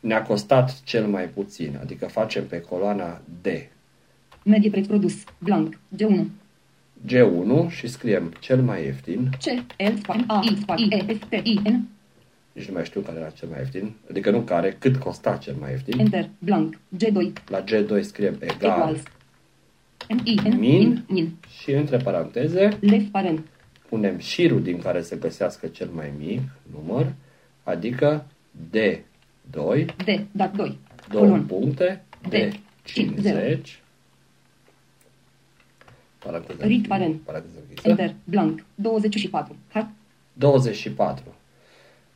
ne-a 0.00 0.22
costat 0.22 0.82
cel 0.82 1.06
mai 1.06 1.24
puțin, 1.28 1.78
adică 1.80 2.06
facem 2.06 2.46
pe 2.46 2.60
coloana 2.60 3.20
D. 3.42 3.46
Medie 4.44 4.70
preț 4.70 4.86
produs. 4.86 5.14
Blank. 5.38 5.80
G1. 5.96 6.24
G1 7.06 7.68
și 7.68 7.86
scriem 7.86 8.32
cel 8.40 8.62
mai 8.62 8.84
ieftin, 8.84 9.30
C. 9.30 9.44
L. 9.82 9.96
Spam. 9.96 10.24
A. 10.26 10.40
I. 10.44 10.56
Spam. 10.60 10.76
I. 10.78 10.88
E. 10.90 11.14
S. 11.14 11.18
T. 11.28 11.32
I. 11.32 11.60
N. 11.64 11.88
nici 12.54 12.66
nu 12.66 12.72
mai 12.74 12.84
știu 12.84 13.00
care 13.00 13.18
era 13.18 13.28
cel 13.30 13.48
mai 13.48 13.58
ieftin, 13.58 13.94
adică 14.10 14.30
nu 14.30 14.40
care, 14.40 14.76
cât 14.78 14.96
costa 14.96 15.36
cel 15.36 15.54
mai 15.60 15.70
ieftin. 15.70 15.98
Enter. 15.98 16.28
Blank. 16.38 16.78
G2. 16.96 17.32
La 17.48 17.64
G2 17.64 18.00
scriem 18.00 18.36
egal 18.40 18.70
Equals. 18.70 19.02
M. 20.08 20.20
I. 20.24 20.34
N. 20.48 20.58
Min. 20.58 21.04
Min. 21.08 21.34
și 21.60 21.70
între 21.72 21.96
paranteze 21.96 22.68
Left 22.80 23.06
parent. 23.10 23.46
punem 23.88 24.18
șirul 24.18 24.62
din 24.62 24.78
care 24.78 25.00
se 25.02 25.16
găsească 25.16 25.66
cel 25.66 25.88
mai 25.88 26.12
mic 26.18 26.40
număr, 26.74 27.12
adică 27.62 28.26
D2, 28.76 29.84
D. 30.04 30.26
Dat 30.30 30.54
2. 30.56 30.78
două 31.10 31.24
Colon. 31.24 31.44
puncte, 31.46 32.02
D. 32.28 32.32
D50, 32.34 33.60
paranteză, 36.18 36.66
Read 36.66 36.86
parent. 36.86 37.20
paranteză 37.20 37.54
închisă, 37.68 37.88
Enter. 37.88 38.14
Blank. 38.24 38.64
24. 38.74 39.56
H. 39.72 39.78
24. 40.32 41.34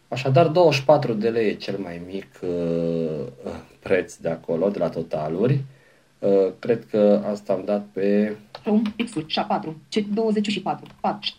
Așadar, 0.08 0.46
24 0.46 1.12
de 1.12 1.28
lei 1.28 1.48
e 1.48 1.54
cel 1.54 1.78
mai 1.78 2.00
mic 2.06 2.26
uh, 2.42 3.26
preț 3.78 4.16
de 4.16 4.28
acolo, 4.28 4.68
de 4.68 4.78
la 4.78 4.88
totaluri. 4.88 5.60
Uh, 6.18 6.52
cred 6.58 6.86
că 6.90 7.22
asta 7.30 7.52
am 7.52 7.62
dat 7.64 7.86
pe, 7.92 8.36
Home. 8.64 8.82
Pixuri. 8.96 9.26
Și4. 9.26 9.72
C. 9.90 9.96
24. 10.14 10.86
4. 11.00 11.34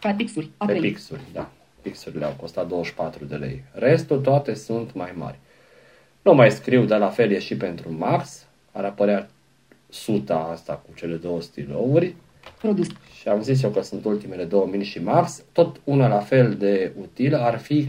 Ca 0.00 0.14
pixuri. 0.16 0.50
pe 0.66 0.76
A3. 0.76 0.80
pixuri. 0.80 1.20
Da, 1.32 1.50
pixurile 1.82 2.24
au 2.24 2.34
costat 2.40 2.68
24 2.68 3.24
de 3.24 3.36
lei. 3.36 3.64
Restul 3.72 4.20
toate 4.20 4.54
sunt 4.54 4.94
mai 4.94 5.12
mari. 5.16 5.38
Nu 6.22 6.34
mai 6.34 6.50
scriu, 6.50 6.84
dar 6.84 6.98
la 6.98 7.08
fel 7.08 7.30
e 7.30 7.38
și 7.38 7.56
pentru 7.56 7.92
Max. 7.92 8.46
Ar 8.72 8.84
apărea 8.84 9.28
suta 9.88 10.48
asta 10.52 10.72
cu 10.72 10.94
cele 10.94 11.14
două 11.14 11.40
stilouri. 11.40 12.14
Produs. 12.60 12.86
Și 13.20 13.28
am 13.28 13.42
zis 13.42 13.62
eu 13.62 13.70
că 13.70 13.82
sunt 13.82 14.04
ultimele 14.04 14.44
două 14.44 14.66
mini 14.66 14.84
și 14.84 15.02
max. 15.02 15.42
Tot 15.52 15.80
una 15.84 16.08
la 16.08 16.18
fel 16.18 16.54
de 16.54 16.92
utilă 17.00 17.36
ar 17.36 17.58
fi 17.58 17.88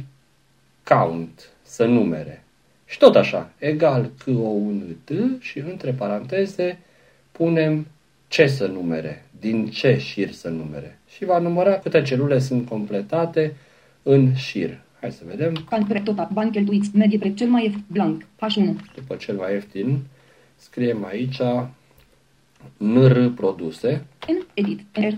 count, 0.83 1.49
să 1.61 1.85
numere. 1.85 2.43
Și 2.85 2.97
tot 2.97 3.15
așa, 3.15 3.51
egal 3.57 4.11
c 4.17 4.27
o 4.27 4.31
un 4.47 4.95
t 5.03 5.11
și 5.39 5.59
între 5.59 5.91
paranteze 5.91 6.79
punem 7.31 7.87
ce 8.27 8.47
să 8.47 8.67
numere, 8.67 9.25
din 9.39 9.67
ce 9.67 9.97
șir 9.97 10.31
să 10.31 10.49
numere. 10.49 10.99
Și 11.07 11.25
va 11.25 11.39
număra 11.39 11.79
câte 11.79 12.01
celule 12.01 12.39
sunt 12.39 12.67
completate 12.67 13.55
în 14.03 14.35
șir. 14.35 14.79
Hai 14.99 15.11
să 15.11 15.23
vedem. 15.25 15.65
Can 15.69 15.85
pre 15.85 15.99
total. 15.99 16.29
Bani 16.33 16.51
cheltuiți. 16.51 16.89
Medie 16.93 17.17
preț 17.17 17.37
cel 17.37 17.47
mai 17.47 17.63
ieftin. 17.63 17.83
Blank. 17.87 18.23
H1. 18.23 18.93
După 18.95 19.15
cel 19.15 19.35
mai 19.35 19.53
ieftin, 19.53 19.99
scriem 20.55 21.05
aici 21.05 21.41
NR 22.77 23.31
produse. 23.35 24.05
N. 24.27 24.45
Edit. 24.53 24.79
R. 24.91 25.13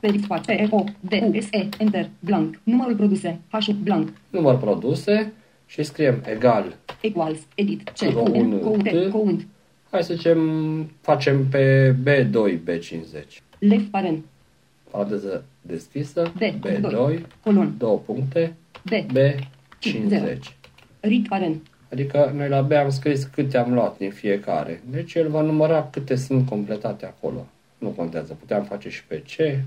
Pedix 0.00 0.22
spațiu. 0.22 0.52
E. 0.54 0.66
O. 0.70 0.84
D. 1.00 1.12
U. 1.12 1.40
S. 1.40 1.48
E. 1.50 1.68
Enter. 1.78 2.10
Blank. 2.20 2.60
Numărul 2.62 2.96
produse. 2.96 3.40
H. 3.50 3.70
Blank. 3.82 4.08
număr 4.30 4.56
produse 4.58 5.32
și 5.66 5.82
scriem 5.82 6.22
egal 6.26 6.76
Equals. 7.00 7.38
Edit. 7.54 7.88
C. 7.88 8.12
Cu 8.12 8.18
U. 8.18 8.42
N. 8.42 8.52
un 8.52 8.58
Cu 8.58 8.68
U. 8.68 8.76
T. 8.76 8.88
T. 8.88 9.10
Cu 9.10 9.18
un. 9.24 9.40
Hai 9.90 10.02
să 10.02 10.14
zicem, 10.14 10.40
facem 11.00 11.46
pe 11.48 11.94
B2, 12.02 12.58
B50. 12.58 13.42
Left 13.58 13.84
parent. 13.90 14.24
Paranteză 14.90 15.44
deschisă, 15.60 16.32
D. 16.38 16.42
B2, 16.42 17.20
Colon. 17.42 17.74
două 17.78 17.98
puncte, 17.98 18.56
D. 18.82 18.90
B50. 18.92 20.38
Read 21.00 21.28
parent. 21.28 21.66
Adică 21.94 22.32
noi 22.34 22.48
la 22.48 22.60
B 22.60 22.72
am 22.72 22.90
scris 22.90 23.24
câte 23.24 23.56
am 23.56 23.74
luat 23.74 23.98
din 23.98 24.10
fiecare. 24.10 24.82
Deci 24.90 25.14
el 25.14 25.28
va 25.28 25.40
număra 25.40 25.88
câte 25.90 26.14
sunt 26.14 26.48
completate 26.48 27.06
acolo. 27.06 27.46
Nu 27.78 27.88
contează, 27.88 28.36
puteam 28.40 28.64
face 28.64 28.88
și 28.88 29.04
pe 29.04 29.22
C. 29.22 29.60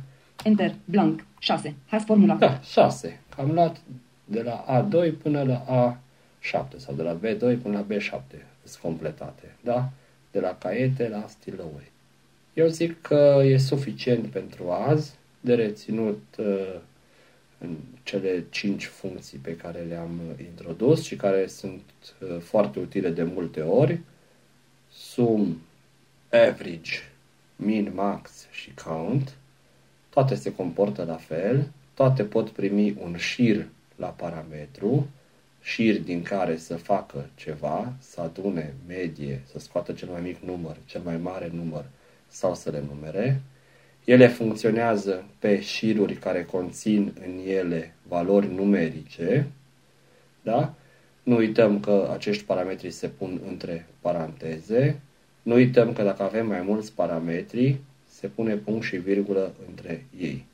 Enter. 0.43 0.73
Blank. 0.85 1.25
6. 1.39 1.75
Has 1.85 2.03
formula. 2.03 2.33
Da, 2.33 2.59
6. 2.63 3.19
Am 3.37 3.51
luat 3.51 3.77
de 4.25 4.41
la 4.41 4.87
A2 4.87 5.11
până 5.21 5.43
la 5.43 5.65
A7 5.65 6.77
sau 6.77 6.95
de 6.95 7.01
la 7.01 7.17
B2 7.17 7.61
până 7.61 7.85
la 7.87 7.95
B7 7.95 8.21
sunt 8.63 8.81
completate. 8.81 9.55
Da? 9.63 9.89
De 10.31 10.39
la 10.39 10.55
caiete 10.59 11.09
la 11.09 11.25
stilouri. 11.27 11.91
Eu 12.53 12.67
zic 12.67 13.01
că 13.01 13.41
e 13.43 13.57
suficient 13.57 14.25
pentru 14.25 14.71
azi 14.71 15.13
de 15.39 15.55
reținut 15.55 16.23
uh, 16.37 16.75
în 17.57 17.77
cele 18.03 18.45
cinci 18.49 18.85
funcții 18.85 19.37
pe 19.37 19.55
care 19.55 19.79
le-am 19.79 20.19
uh, 20.29 20.45
introdus 20.45 21.03
și 21.03 21.15
care 21.15 21.47
sunt 21.47 21.81
uh, 22.21 22.39
foarte 22.39 22.79
utile 22.79 23.09
de 23.09 23.23
multe 23.23 23.61
ori. 23.61 23.99
Sum, 24.91 25.61
average, 26.31 26.99
min, 27.55 27.91
max 27.95 28.47
și 28.51 28.73
count. 28.83 29.37
Toate 30.09 30.35
se 30.35 30.55
comportă 30.55 31.03
la 31.03 31.15
fel, 31.15 31.71
toate 31.93 32.23
pot 32.23 32.49
primi 32.49 32.95
un 32.99 33.17
șir 33.17 33.67
la 33.95 34.07
parametru, 34.07 35.07
șir 35.61 36.01
din 36.01 36.21
care 36.21 36.57
să 36.57 36.75
facă 36.75 37.29
ceva, 37.35 37.93
să 37.99 38.21
adune 38.21 38.73
medie, 38.87 39.41
să 39.51 39.59
scoată 39.59 39.91
cel 39.93 40.09
mai 40.09 40.21
mic 40.21 40.37
număr, 40.39 40.77
cel 40.85 41.01
mai 41.01 41.17
mare 41.17 41.51
număr 41.53 41.85
sau 42.27 42.55
să 42.55 42.69
le 42.69 42.83
numere. 42.87 43.41
Ele 44.07 44.27
funcționează 44.27 45.23
pe 45.39 45.61
șiruri 45.61 46.13
care 46.13 46.43
conțin 46.43 47.13
în 47.25 47.39
ele 47.47 47.95
valori 48.07 48.53
numerice. 48.53 49.47
Da? 50.41 50.73
Nu 51.23 51.35
uităm 51.35 51.79
că 51.79 52.09
acești 52.13 52.43
parametri 52.43 52.91
se 52.91 53.07
pun 53.07 53.41
între 53.47 53.87
paranteze. 53.99 54.99
Nu 55.41 55.53
uităm 55.53 55.93
că 55.93 56.03
dacă 56.03 56.23
avem 56.23 56.47
mai 56.47 56.61
mulți 56.61 56.93
parametri, 56.93 57.77
se 58.09 58.27
pune 58.27 58.55
punct 58.55 58.83
și 58.83 58.97
virgulă 58.97 59.53
între 59.69 60.05
ei. 60.19 60.45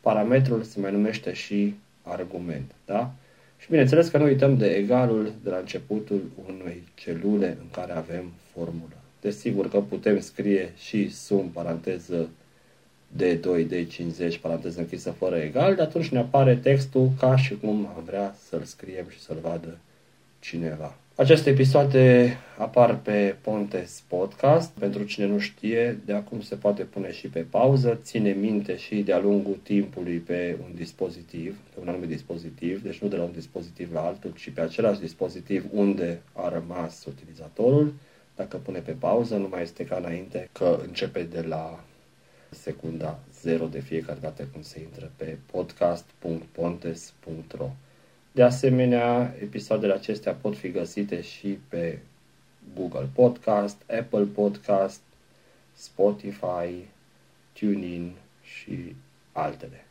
Parametrul 0.00 0.62
se 0.62 0.80
mai 0.80 0.92
numește 0.92 1.32
și 1.32 1.74
argument. 2.02 2.70
Da? 2.86 3.12
Și 3.58 3.68
bineînțeles 3.68 4.08
că 4.08 4.18
nu 4.18 4.24
uităm 4.24 4.56
de 4.56 4.66
egalul 4.66 5.32
de 5.42 5.50
la 5.50 5.56
începutul 5.56 6.22
unei 6.48 6.82
celule 6.94 7.56
în 7.60 7.70
care 7.70 7.92
avem 7.92 8.32
formulă. 8.52 8.96
Desigur 9.20 9.68
că 9.68 9.80
putem 9.80 10.20
scrie 10.20 10.72
și 10.76 11.10
sum 11.10 11.48
paranteză 11.48 12.28
D2, 13.18 13.66
D50, 13.66 14.40
paranteză 14.40 14.80
închisă 14.80 15.10
fără 15.10 15.36
egal, 15.36 15.74
dar 15.74 15.86
atunci 15.86 16.08
ne 16.08 16.18
apare 16.18 16.56
textul 16.56 17.10
ca 17.18 17.36
și 17.36 17.56
cum 17.56 17.90
am 17.96 18.02
vrea 18.06 18.34
să-l 18.48 18.62
scriem 18.62 19.06
și 19.08 19.20
să-l 19.20 19.38
vadă 19.42 19.78
cineva. 20.40 20.94
Aceste 21.20 21.50
episoade 21.50 22.36
apar 22.58 22.96
pe 22.98 23.36
Pontes 23.40 24.02
Podcast. 24.08 24.70
Pentru 24.70 25.02
cine 25.02 25.26
nu 25.26 25.38
știe, 25.38 25.98
de 26.04 26.12
acum 26.12 26.40
se 26.40 26.54
poate 26.54 26.82
pune 26.82 27.12
și 27.12 27.28
pe 27.28 27.40
pauză, 27.40 28.00
ține 28.02 28.32
minte 28.32 28.76
și 28.76 28.94
de-a 28.96 29.18
lungul 29.18 29.58
timpului 29.62 30.16
pe 30.16 30.56
un 30.62 30.74
dispozitiv, 30.74 31.56
pe 31.74 31.80
un 31.80 31.88
anumit 31.88 32.08
dispozitiv, 32.08 32.82
deci 32.82 32.98
nu 32.98 33.08
de 33.08 33.16
la 33.16 33.22
un 33.22 33.32
dispozitiv 33.32 33.92
la 33.92 34.00
altul, 34.00 34.32
ci 34.36 34.50
pe 34.50 34.60
același 34.60 35.00
dispozitiv 35.00 35.64
unde 35.72 36.20
a 36.32 36.48
rămas 36.48 37.04
utilizatorul. 37.04 37.92
Dacă 38.36 38.56
pune 38.56 38.78
pe 38.78 38.92
pauză, 38.92 39.36
nu 39.36 39.48
mai 39.50 39.62
este 39.62 39.84
ca 39.84 39.96
înainte 39.96 40.48
că 40.52 40.80
începe 40.86 41.22
de 41.22 41.40
la 41.40 41.84
secunda 42.50 43.18
0 43.40 43.66
de 43.66 43.80
fiecare 43.80 44.18
dată 44.20 44.48
când 44.52 44.64
se 44.64 44.80
intră 44.80 45.10
pe 45.16 45.38
podcast.pontes.ro 45.52 47.70
De 48.32 48.42
asemenea, 48.42 49.34
episoadele 49.40 49.92
acestea 49.92 50.32
pot 50.32 50.56
fi 50.56 50.70
găsite 50.70 51.20
și 51.20 51.58
pe 51.68 51.98
Google 52.74 53.08
Podcast, 53.12 53.76
Apple 53.98 54.24
Podcast, 54.24 55.00
Spotify, 55.74 56.86
TuneIn 57.52 58.12
și 58.42 58.96
altele. 59.32 59.84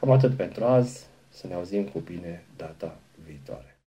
Cam 0.00 0.10
atât 0.10 0.36
pentru 0.36 0.64
azi. 0.64 1.08
Să 1.32 1.46
ne 1.46 1.54
auzim 1.54 1.84
cu 1.84 1.98
bine 1.98 2.42
data 2.56 2.98
viitoare. 3.26 3.69